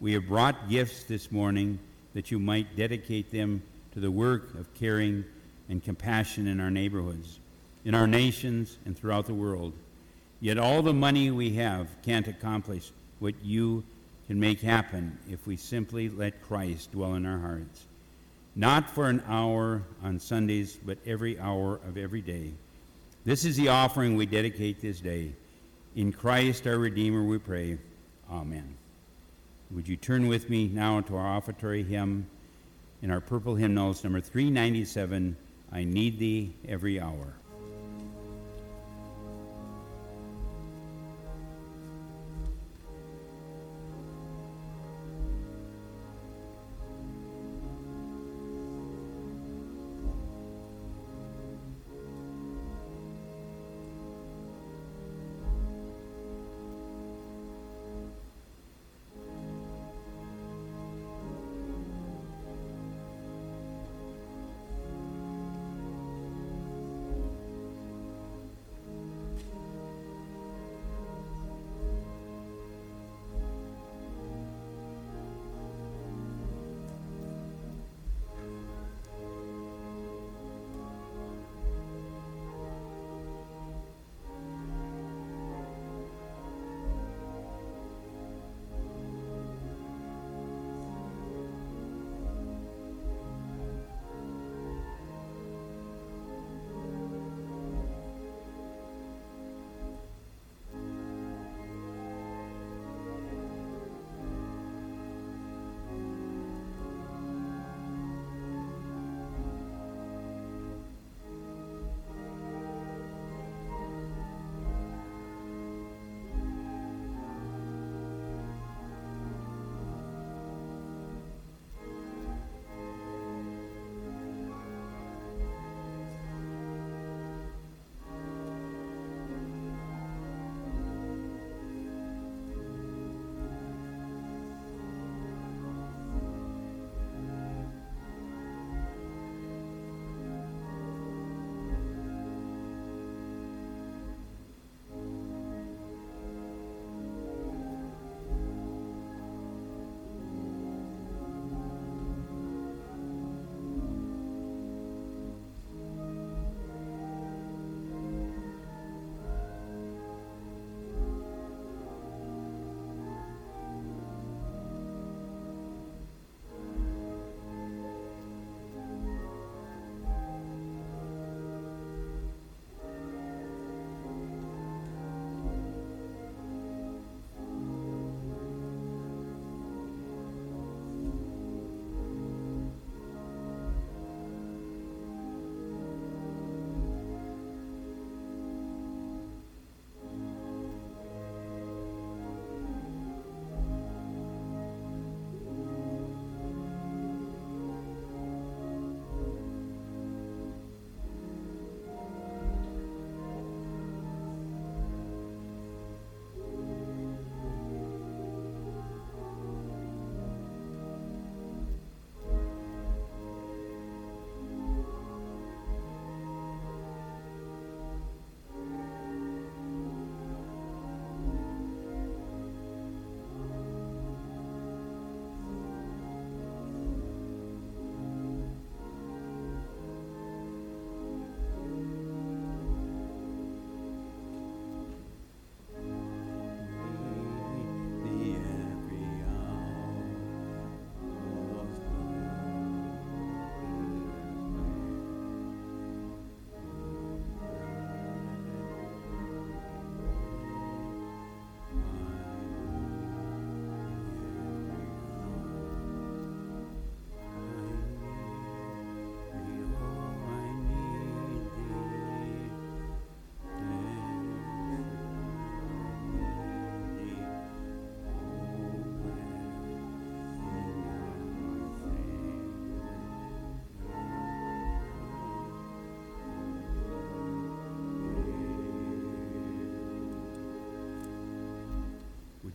[0.00, 1.78] We have brought gifts this morning
[2.14, 3.62] that you might dedicate them
[3.92, 5.22] to the work of caring
[5.68, 7.40] and compassion in our neighborhoods,
[7.84, 9.74] in our nations, and throughout the world.
[10.40, 13.84] Yet all the money we have can't accomplish what you
[14.30, 17.86] can make happen if we simply let Christ dwell in our hearts
[18.54, 22.52] not for an hour on Sundays, but every hour of every day.
[23.24, 25.32] This is the offering we dedicate this day.
[25.96, 27.78] In Christ our Redeemer we pray.
[28.30, 28.76] Amen.
[29.72, 32.28] Would you turn with me now to our offertory hymn
[33.02, 35.36] in our purple hymnals, number 397,
[35.72, 37.34] I Need Thee Every Hour.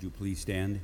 [0.06, 0.82] You please stand?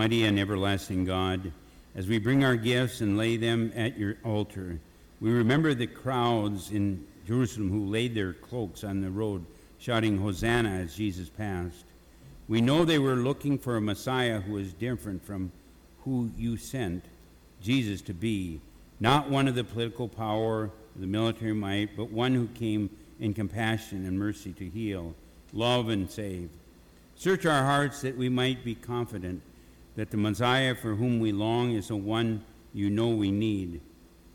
[0.00, 1.52] Almighty and everlasting God,
[1.94, 4.80] as we bring our gifts and lay them at your altar,
[5.20, 9.44] we remember the crowds in Jerusalem who laid their cloaks on the road,
[9.78, 11.84] shouting, Hosanna, as Jesus passed.
[12.48, 15.52] We know they were looking for a Messiah who was different from
[16.04, 17.04] who you sent
[17.60, 18.62] Jesus to be,
[19.00, 22.88] not one of the political power, the military might, but one who came
[23.20, 25.14] in compassion and mercy to heal,
[25.52, 26.48] love, and save.
[27.16, 29.42] Search our hearts that we might be confident
[29.96, 33.80] that the Messiah for whom we long is the one you know we need,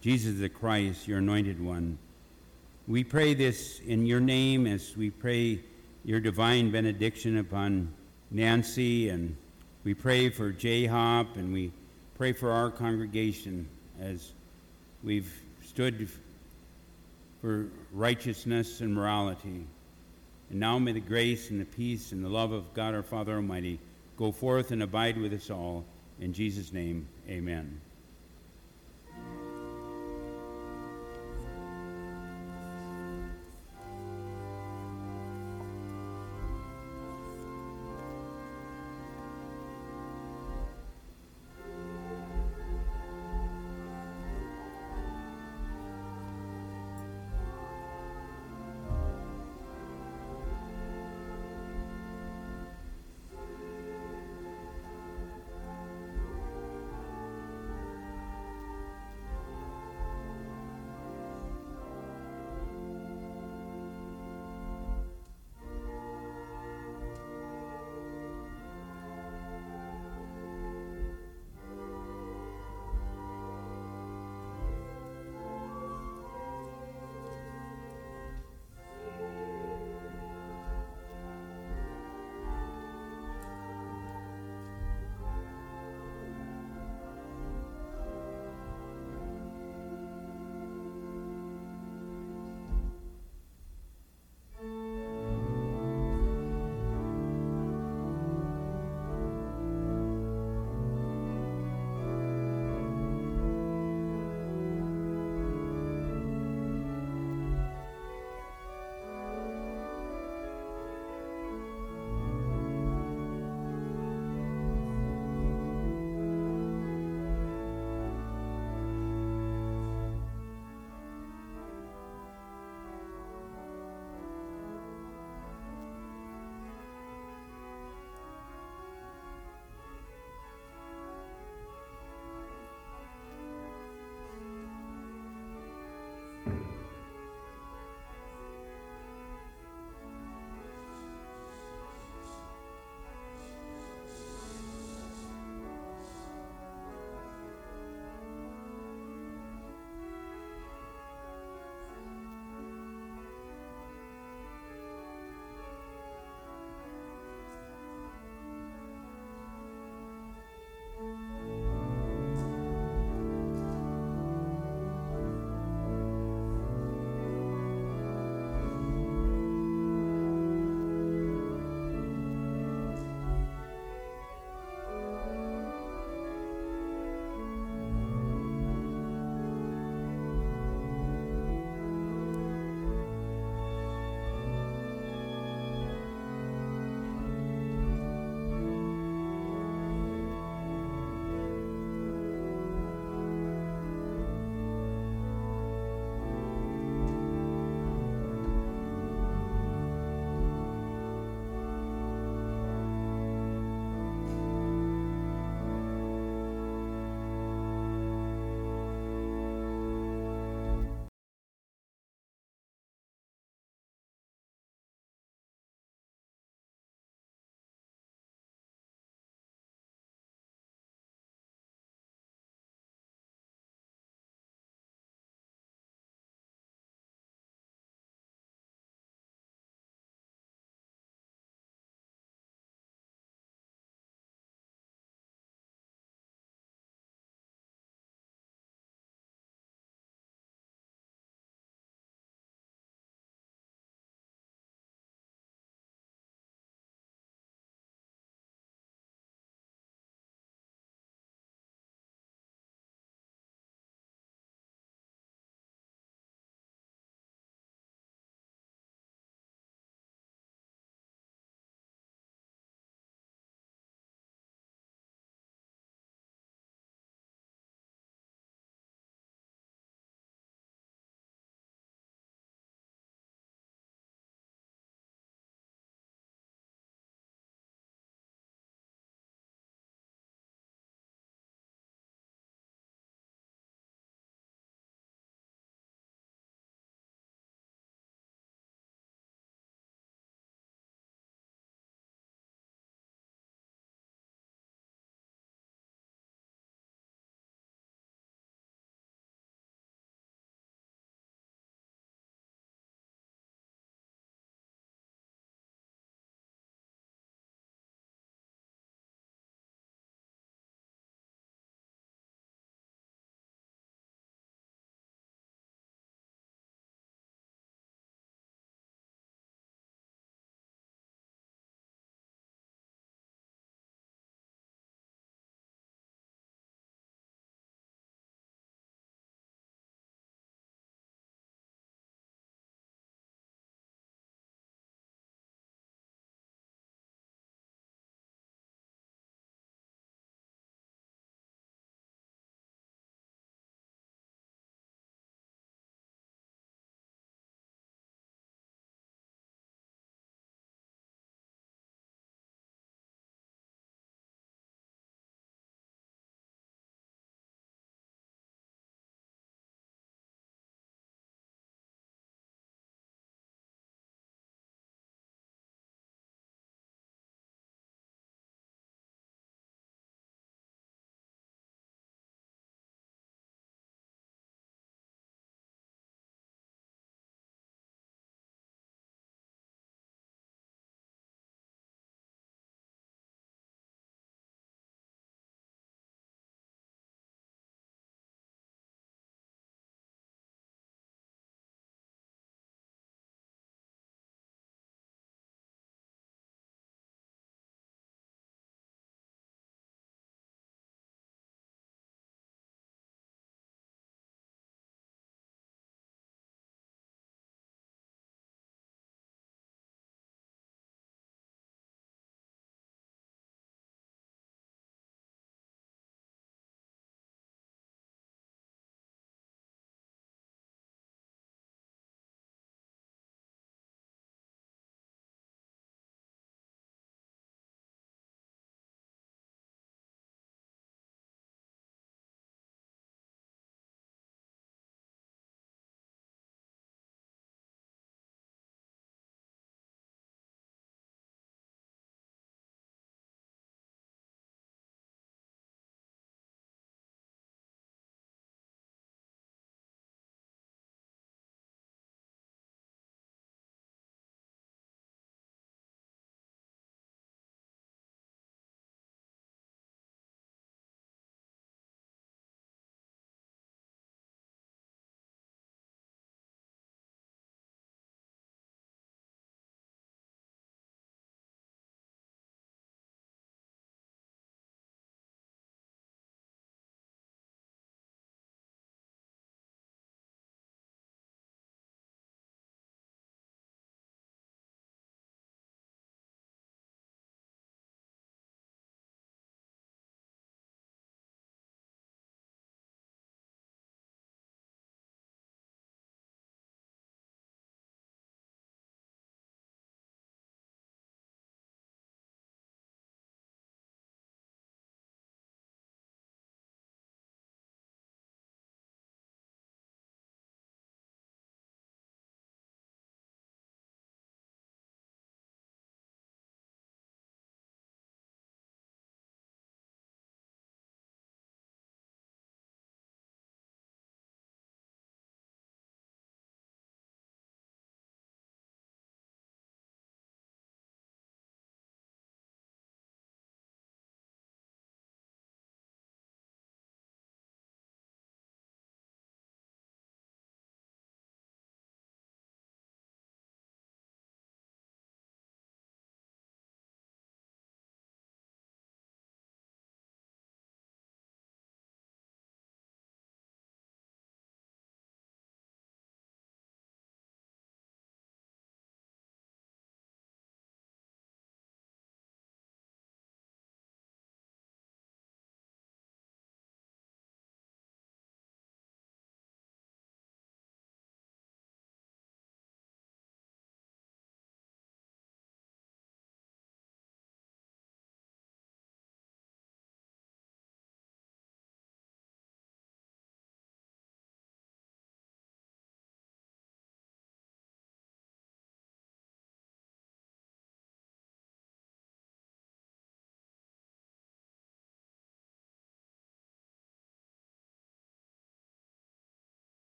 [0.00, 1.98] Jesus the Christ, your anointed one.
[2.88, 5.60] We pray this in your name as we pray
[6.04, 7.92] your divine benediction upon
[8.30, 9.36] Nancy, and
[9.84, 11.70] we pray for J Hop, and we
[12.16, 13.68] pray for our congregation
[14.00, 14.32] as
[15.04, 15.32] we've
[15.64, 16.08] stood
[17.40, 19.64] for righteousness and morality.
[20.50, 23.34] And now may the grace and the peace and the love of God our Father
[23.34, 23.78] Almighty
[24.16, 25.84] go forth and abide with us all.
[26.20, 27.80] In Jesus' name, amen.